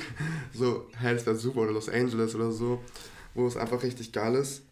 so, 0.53 0.87
hey, 0.97 1.13
das 1.13 1.25
wäre 1.25 1.35
super, 1.35 1.61
oder 1.61 1.71
Los 1.71 1.89
Angeles 1.89 2.35
oder 2.35 2.51
so, 2.51 2.83
wo 3.33 3.47
es 3.47 3.57
einfach 3.57 3.81
richtig 3.83 4.11
geil 4.11 4.35
ist. 4.35 4.63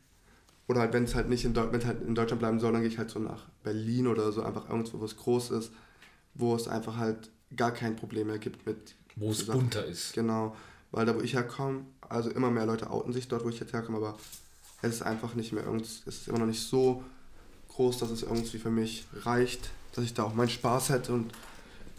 Oder 0.67 0.79
halt, 0.81 0.93
wenn 0.93 1.03
es 1.03 1.13
halt 1.15 1.27
nicht 1.29 1.43
in, 1.45 1.53
Deu 1.53 1.67
halt 1.71 2.01
in 2.07 2.15
Deutschland 2.15 2.39
bleiben 2.39 2.59
soll, 2.59 2.71
dann 2.71 2.81
gehe 2.81 2.89
ich 2.89 2.97
halt 2.97 3.09
so 3.09 3.19
nach 3.19 3.45
Berlin 3.63 4.07
oder 4.07 4.31
so, 4.31 4.43
einfach 4.43 4.69
irgendwo, 4.69 4.99
wo 5.01 5.05
es 5.05 5.17
groß 5.17 5.51
ist, 5.51 5.71
wo 6.35 6.55
es 6.55 6.67
einfach 6.67 6.97
halt 6.97 7.29
gar 7.55 7.71
kein 7.71 7.95
Problem 7.95 8.27
mehr 8.27 8.39
gibt 8.39 8.65
mit 8.65 8.95
Wo 9.15 9.31
es 9.31 9.39
Sachen. 9.45 9.59
bunter 9.59 9.85
ist. 9.85 10.13
Genau, 10.13 10.55
weil 10.91 11.05
da 11.05 11.15
wo 11.15 11.21
ich 11.21 11.33
herkomme, 11.33 11.85
also 12.07 12.29
immer 12.31 12.49
mehr 12.49 12.65
Leute 12.65 12.89
outen 12.89 13.11
sich 13.13 13.27
dort, 13.27 13.43
wo 13.43 13.49
ich 13.49 13.59
jetzt 13.59 13.73
herkomme, 13.73 13.97
aber 13.97 14.17
es 14.81 14.95
ist 14.95 15.01
einfach 15.01 15.35
nicht 15.35 15.51
mehr 15.53 15.65
irgend, 15.65 15.81
es 15.85 16.01
ist 16.07 16.27
immer 16.27 16.39
noch 16.39 16.45
nicht 16.47 16.61
so 16.61 17.03
groß, 17.69 17.99
dass 17.99 18.09
es 18.11 18.23
irgendwie 18.23 18.57
für 18.57 18.69
mich 18.71 19.05
reicht, 19.23 19.69
dass 19.93 20.05
ich 20.05 20.13
da 20.13 20.23
auch 20.23 20.33
meinen 20.33 20.49
Spaß 20.49 20.89
hätte 20.89 21.13
und 21.13 21.31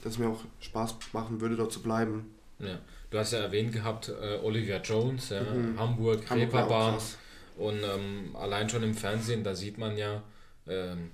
dass 0.03 0.15
es 0.15 0.19
mir 0.19 0.29
auch 0.29 0.41
Spaß 0.61 0.97
machen 1.13 1.41
würde, 1.41 1.57
dort 1.57 1.73
zu 1.73 1.83
bleiben. 1.83 2.31
Ja. 2.59 2.79
Du 3.11 3.19
hast 3.19 3.33
ja 3.33 3.41
erwähnt 3.41 3.73
gehabt, 3.73 4.09
äh, 4.09 4.39
Olivia 4.43 4.79
Jones, 4.81 5.29
ja, 5.29 5.43
Mhm. 5.43 5.79
Hamburg, 5.79 6.29
Hamburg 6.31 6.31
Reeperbahn. 6.31 6.99
Und 7.57 7.81
ähm, 7.83 8.35
allein 8.35 8.69
schon 8.69 8.83
im 8.83 8.95
Fernsehen, 8.95 9.45
da 9.45 9.55
sieht 9.55 9.79
man 9.79 9.97
ja, 9.97 10.23
ähm, 10.67 11.13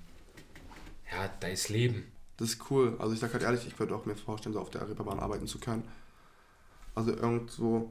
ja, 1.10 1.28
da 1.40 1.48
ist 1.48 1.68
Leben. 1.68 2.10
Das 2.36 2.50
ist 2.50 2.70
cool. 2.70 2.96
Also 2.98 3.12
ich 3.12 3.20
sag 3.20 3.32
halt 3.32 3.42
ehrlich, 3.42 3.66
ich 3.66 3.78
würde 3.78 3.94
auch 3.94 4.06
mir 4.06 4.16
vorstellen, 4.16 4.54
so 4.54 4.60
auf 4.60 4.70
der 4.70 4.88
Reeperbahn 4.88 5.20
arbeiten 5.20 5.46
zu 5.46 5.58
können. 5.58 5.86
Also 6.94 7.12
irgendwo 7.12 7.90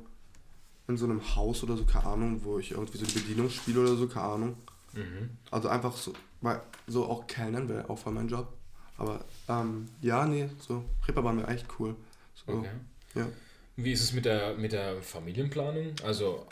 in 0.87 0.97
so 0.97 1.05
einem 1.05 1.35
Haus 1.35 1.61
oder 1.63 1.77
so, 1.77 1.85
keine 1.85 2.05
Ahnung, 2.07 2.43
wo 2.43 2.57
ich 2.57 2.71
irgendwie 2.71 2.97
so 2.97 3.05
die 3.05 3.19
Bedienung 3.19 3.49
spiele 3.49 3.81
oder 3.81 3.95
so, 3.95 4.07
keine 4.07 4.25
Ahnung. 4.25 4.55
Mhm. 4.93 5.37
Also 5.51 5.69
einfach 5.69 5.95
so, 5.95 6.13
weil 6.41 6.61
so 6.87 7.05
auch 7.05 7.27
Kellnern 7.27 7.69
wäre 7.69 7.89
auch 7.89 7.99
voll 7.99 8.13
mein 8.13 8.27
Job. 8.27 8.51
Aber 8.97 9.23
ähm, 9.47 9.87
ja, 10.01 10.25
nee, 10.25 10.49
so 10.59 10.83
Reeperbahn 11.07 11.37
wäre 11.37 11.47
echt 11.49 11.67
cool. 11.79 11.95
So, 12.33 12.53
Okay. 12.53 12.69
ja. 13.15 13.27
Wie 13.75 13.91
ist 13.93 14.01
es 14.01 14.11
mit 14.13 14.25
der, 14.25 14.55
mit 14.55 14.71
der 14.71 15.01
Familienplanung? 15.01 15.93
Also 16.03 16.45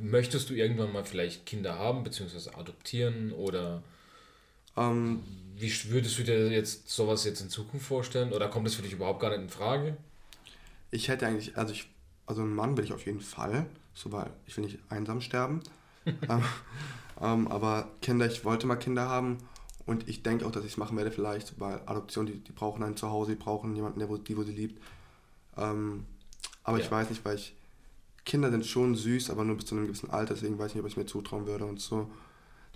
möchtest 0.00 0.50
du 0.50 0.54
irgendwann 0.54 0.92
mal 0.92 1.04
vielleicht 1.04 1.46
Kinder 1.46 1.78
haben, 1.78 2.04
beziehungsweise 2.04 2.54
adoptieren 2.56 3.32
oder 3.32 3.82
Ähm, 4.76 5.22
wie 5.56 5.72
würdest 5.90 6.18
du 6.18 6.22
dir 6.24 6.50
jetzt 6.50 6.88
sowas 6.90 7.24
jetzt 7.24 7.40
in 7.40 7.48
Zukunft 7.50 7.86
vorstellen? 7.86 8.32
Oder 8.32 8.48
kommt 8.48 8.66
das 8.66 8.74
für 8.74 8.82
dich 8.82 8.92
überhaupt 8.92 9.20
gar 9.20 9.30
nicht 9.30 9.40
in 9.40 9.48
Frage? 9.48 9.96
ich 10.90 11.08
hätte 11.08 11.26
eigentlich, 11.26 11.56
also 11.56 11.72
ich, 11.72 11.88
also 12.26 12.42
einen 12.42 12.54
Mann 12.54 12.76
will 12.76 12.84
ich 12.84 12.92
auf 12.92 13.06
jeden 13.06 13.20
Fall, 13.20 13.66
so 13.94 14.12
weil 14.12 14.30
ich 14.46 14.56
will 14.56 14.64
nicht 14.64 14.78
einsam 14.88 15.20
sterben. 15.20 15.60
ähm, 16.28 16.44
ähm, 17.20 17.48
aber 17.48 17.88
Kinder, 18.02 18.26
ich 18.26 18.44
wollte 18.44 18.66
mal 18.66 18.76
Kinder 18.76 19.08
haben 19.08 19.38
und 19.86 20.08
ich 20.08 20.22
denke 20.22 20.46
auch, 20.46 20.50
dass 20.52 20.64
ich 20.64 20.72
es 20.72 20.76
machen 20.76 20.96
werde 20.96 21.10
vielleicht, 21.10 21.58
weil 21.60 21.80
Adoption, 21.86 22.26
die, 22.26 22.38
die 22.38 22.52
brauchen 22.52 22.82
einen 22.82 22.96
zu 22.96 23.10
Hause, 23.10 23.32
die 23.32 23.38
brauchen 23.42 23.74
jemanden, 23.74 23.98
der 23.98 24.08
wo, 24.08 24.16
die, 24.16 24.36
wo 24.36 24.42
sie 24.42 24.52
liebt. 24.52 24.80
Ähm, 25.56 26.04
aber 26.64 26.78
Ja. 26.78 26.84
ich 26.84 26.90
weiß 26.90 27.10
nicht, 27.10 27.24
weil 27.24 27.36
ich 27.36 27.54
Kinder 28.26 28.50
sind 28.50 28.66
schon 28.66 28.94
süß, 28.94 29.30
aber 29.30 29.44
nur 29.44 29.56
bis 29.56 29.66
zu 29.66 29.74
einem 29.74 29.86
gewissen 29.86 30.10
Alter, 30.10 30.34
deswegen 30.34 30.58
weiß 30.58 30.72
ich 30.72 30.74
nicht, 30.74 30.84
ob 30.84 30.90
ich 30.90 30.96
mir 30.98 31.06
zutrauen 31.06 31.46
würde 31.46 31.64
und 31.64 31.80
so. 31.80 32.10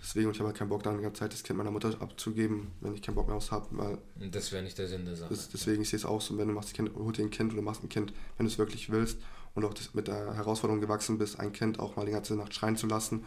Deswegen, 0.01 0.27
und 0.27 0.33
ich 0.33 0.39
habe 0.39 0.47
halt 0.47 0.57
keinen 0.57 0.69
Bock, 0.69 0.81
dann 0.81 0.97
die 0.97 1.03
ganze 1.03 1.19
Zeit 1.19 1.33
das 1.33 1.43
Kind 1.43 1.57
meiner 1.57 1.69
Mutter 1.69 1.89
abzugeben, 2.01 2.71
wenn 2.79 2.95
ich 2.95 3.03
keinen 3.03 3.13
Bock 3.13 3.27
mehr 3.27 3.35
aufs 3.35 3.51
habe, 3.51 3.67
weil 3.71 3.99
Das 4.31 4.51
wäre 4.51 4.63
nicht 4.63 4.77
der 4.79 4.87
Sinn 4.87 5.05
der 5.05 5.15
Sache. 5.15 5.29
das, 5.29 5.49
deswegen, 5.49 5.83
ich 5.83 5.89
sehe 5.89 5.97
es 5.97 6.05
auch 6.05 6.21
so, 6.21 6.35
wenn 6.39 6.47
du 6.47 6.53
machst 6.55 6.69
ein 6.69 6.73
Kind, 6.73 6.95
hol 6.95 7.13
dir 7.13 7.23
ein 7.23 7.29
Kind 7.29 7.53
oder 7.53 7.61
machst 7.61 7.83
ein 7.83 7.89
Kind, 7.89 8.11
wenn 8.37 8.47
du 8.47 8.51
es 8.51 8.57
wirklich 8.57 8.89
willst 8.89 9.19
und 9.53 9.63
auch 9.63 9.73
mit 9.93 10.07
der 10.07 10.33
Herausforderung 10.33 10.81
gewachsen 10.81 11.19
bist, 11.19 11.39
ein 11.39 11.51
Kind 11.53 11.79
auch 11.79 11.95
mal 11.97 12.05
die 12.05 12.13
ganze 12.13 12.35
Nacht 12.35 12.55
schreien 12.55 12.77
zu 12.77 12.87
lassen, 12.87 13.25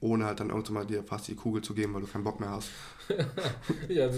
ohne 0.00 0.24
halt 0.24 0.40
dann 0.40 0.50
irgendwann 0.50 0.74
mal 0.74 0.86
dir 0.86 1.04
fast 1.04 1.28
die 1.28 1.36
Kugel 1.36 1.62
zu 1.62 1.74
geben, 1.74 1.94
weil 1.94 2.00
du 2.00 2.08
keinen 2.08 2.24
Bock 2.24 2.40
mehr 2.40 2.50
hast. 2.50 2.70
Ja, 3.88 4.10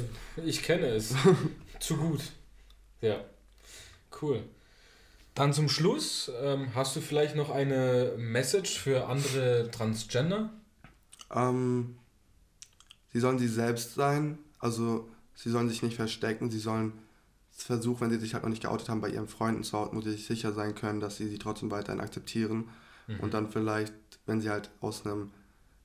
ich 0.44 0.62
kenne 0.62 0.87
es. 0.87 1.14
Zu 1.81 1.97
gut. 1.97 2.23
Ja. 3.03 3.21
Cool. 4.23 4.42
Dann 5.38 5.53
zum 5.53 5.68
Schluss, 5.68 6.33
ähm, 6.42 6.74
hast 6.74 6.96
du 6.96 7.01
vielleicht 7.01 7.37
noch 7.37 7.51
eine 7.51 8.12
Message 8.18 8.77
für 8.81 9.07
andere 9.07 9.70
Transgender? 9.70 10.51
Ähm, 11.31 11.96
sie 13.12 13.20
sollen 13.20 13.38
sie 13.38 13.46
selbst 13.46 13.94
sein, 13.94 14.38
also 14.59 15.09
sie 15.37 15.51
sollen 15.51 15.68
sich 15.68 15.83
nicht 15.83 15.94
verstecken, 15.94 16.51
sie 16.51 16.59
sollen 16.59 16.92
versuchen, 17.53 18.01
wenn 18.01 18.11
sie 18.11 18.18
sich 18.18 18.35
halt 18.35 18.42
noch 18.42 18.51
nicht 18.51 18.62
geoutet 18.62 18.88
haben, 18.88 19.01
bei 19.01 19.11
ihren 19.11 19.29
Freunden 19.29 19.62
zu 19.62 19.77
outen, 19.77 19.96
wo 19.96 20.01
sie 20.01 20.11
sich 20.11 20.27
sicher 20.27 20.53
sein 20.53 20.74
können, 20.74 20.98
dass 20.98 21.16
sie 21.18 21.29
sie 21.29 21.38
trotzdem 21.38 21.70
weiterhin 21.70 22.01
akzeptieren 22.01 22.68
Mhm. 23.07 23.20
und 23.20 23.33
dann 23.33 23.48
vielleicht, 23.48 23.94
wenn 24.27 24.40
sie 24.40 24.51
halt 24.51 24.70
aus 24.81 25.07
einem 25.07 25.31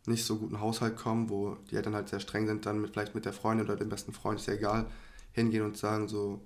nicht 0.07 0.25
so 0.25 0.37
guten 0.37 0.59
Haushalt 0.59 0.97
kommen, 0.97 1.29
wo 1.29 1.57
die 1.69 1.75
Eltern 1.75 1.93
halt 1.95 2.09
sehr 2.09 2.19
streng 2.19 2.47
sind, 2.47 2.65
dann 2.65 2.81
mit, 2.81 2.91
vielleicht 2.91 3.15
mit 3.15 3.23
der 3.25 3.33
Freundin 3.33 3.67
oder 3.67 3.75
dem 3.77 3.89
besten 3.89 4.13
Freund, 4.13 4.39
ist 4.39 4.47
ja 4.47 4.55
egal, 4.55 4.87
hingehen 5.31 5.63
und 5.63 5.77
sagen, 5.77 6.07
so, 6.07 6.41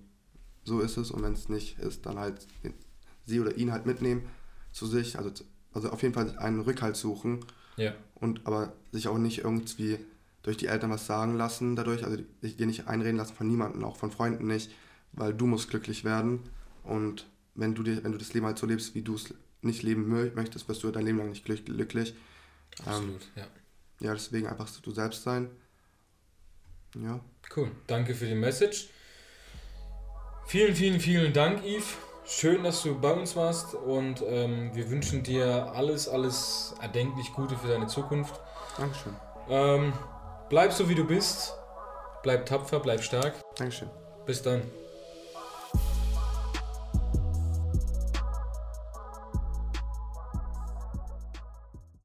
so 0.65 0.81
ist 0.81 0.97
es 0.97 1.09
und 1.09 1.23
wenn 1.23 1.33
es 1.33 1.47
nicht 1.49 1.79
ist, 1.79 2.05
dann 2.05 2.19
halt 2.19 2.45
sie 3.27 3.39
oder 3.39 3.55
ihn 3.57 3.71
halt 3.71 3.85
mitnehmen 3.85 4.27
zu 4.71 4.87
sich, 4.87 5.17
also, 5.19 5.31
also 5.73 5.89
auf 5.91 6.01
jeden 6.01 6.13
Fall 6.15 6.35
einen 6.39 6.61
Rückhalt 6.61 6.95
suchen 6.95 7.45
Ja. 7.75 7.93
und 8.15 8.47
aber 8.47 8.73
sich 8.91 9.07
auch 9.07 9.17
nicht 9.19 9.39
irgendwie 9.39 9.99
durch 10.41 10.57
die 10.57 10.67
Eltern 10.67 10.89
was 10.89 11.05
sagen 11.05 11.35
lassen 11.37 11.75
dadurch, 11.75 12.03
also 12.03 12.17
dich 12.41 12.57
dir 12.57 12.65
nicht 12.65 12.87
einreden 12.87 13.17
lassen 13.17 13.35
von 13.35 13.47
niemandem, 13.47 13.83
auch 13.83 13.97
von 13.97 14.11
Freunden 14.11 14.47
nicht, 14.47 14.71
weil 15.11 15.33
du 15.33 15.45
musst 15.45 15.69
glücklich 15.69 16.03
werden 16.03 16.39
und 16.83 17.27
wenn 17.55 17.75
du 17.75 17.83
dir, 17.83 18.03
wenn 18.03 18.11
du 18.13 18.17
das 18.17 18.33
Leben 18.33 18.45
halt 18.45 18.57
so 18.57 18.65
lebst, 18.65 18.95
wie 18.95 19.01
du 19.01 19.15
es 19.15 19.33
nicht 19.61 19.83
leben 19.83 20.11
mö- 20.13 20.33
möchtest, 20.35 20.69
wirst 20.69 20.83
du 20.83 20.91
dein 20.91 21.05
Leben 21.05 21.17
lang 21.17 21.29
nicht 21.29 21.45
glück- 21.45 21.65
glücklich. 21.65 22.13
Ähm, 22.81 22.85
Absolut, 22.85 23.21
ja. 23.35 23.47
ja, 23.99 24.13
deswegen 24.13 24.47
einfach 24.47 24.69
du 24.69 24.91
selbst 24.91 25.23
sein. 25.23 25.49
Ja. 26.95 27.19
Cool. 27.55 27.71
Danke 27.87 28.13
für 28.15 28.27
die 28.27 28.35
Message. 28.35 28.89
Vielen, 30.45 30.75
vielen, 30.75 30.99
vielen 30.99 31.33
Dank, 31.33 31.63
Yves. 31.65 31.97
Schön, 32.29 32.65
dass 32.65 32.83
du 32.83 32.99
bei 32.99 33.13
uns 33.13 33.37
warst 33.37 33.73
und 33.73 34.21
ähm, 34.27 34.71
wir 34.73 34.91
wünschen 34.91 35.23
dir 35.23 35.71
alles, 35.73 36.09
alles 36.09 36.75
erdenklich 36.81 37.31
Gute 37.31 37.55
für 37.55 37.69
deine 37.69 37.87
Zukunft. 37.87 38.41
Dankeschön. 38.77 39.15
Ähm, 39.49 39.93
bleib 40.49 40.73
so, 40.73 40.89
wie 40.89 40.95
du 40.95 41.05
bist. 41.05 41.53
Bleib 42.23 42.45
tapfer, 42.45 42.81
bleib 42.81 43.01
stark. 43.01 43.33
Dankeschön. 43.55 43.89
Bis 44.25 44.41
dann. 44.41 44.63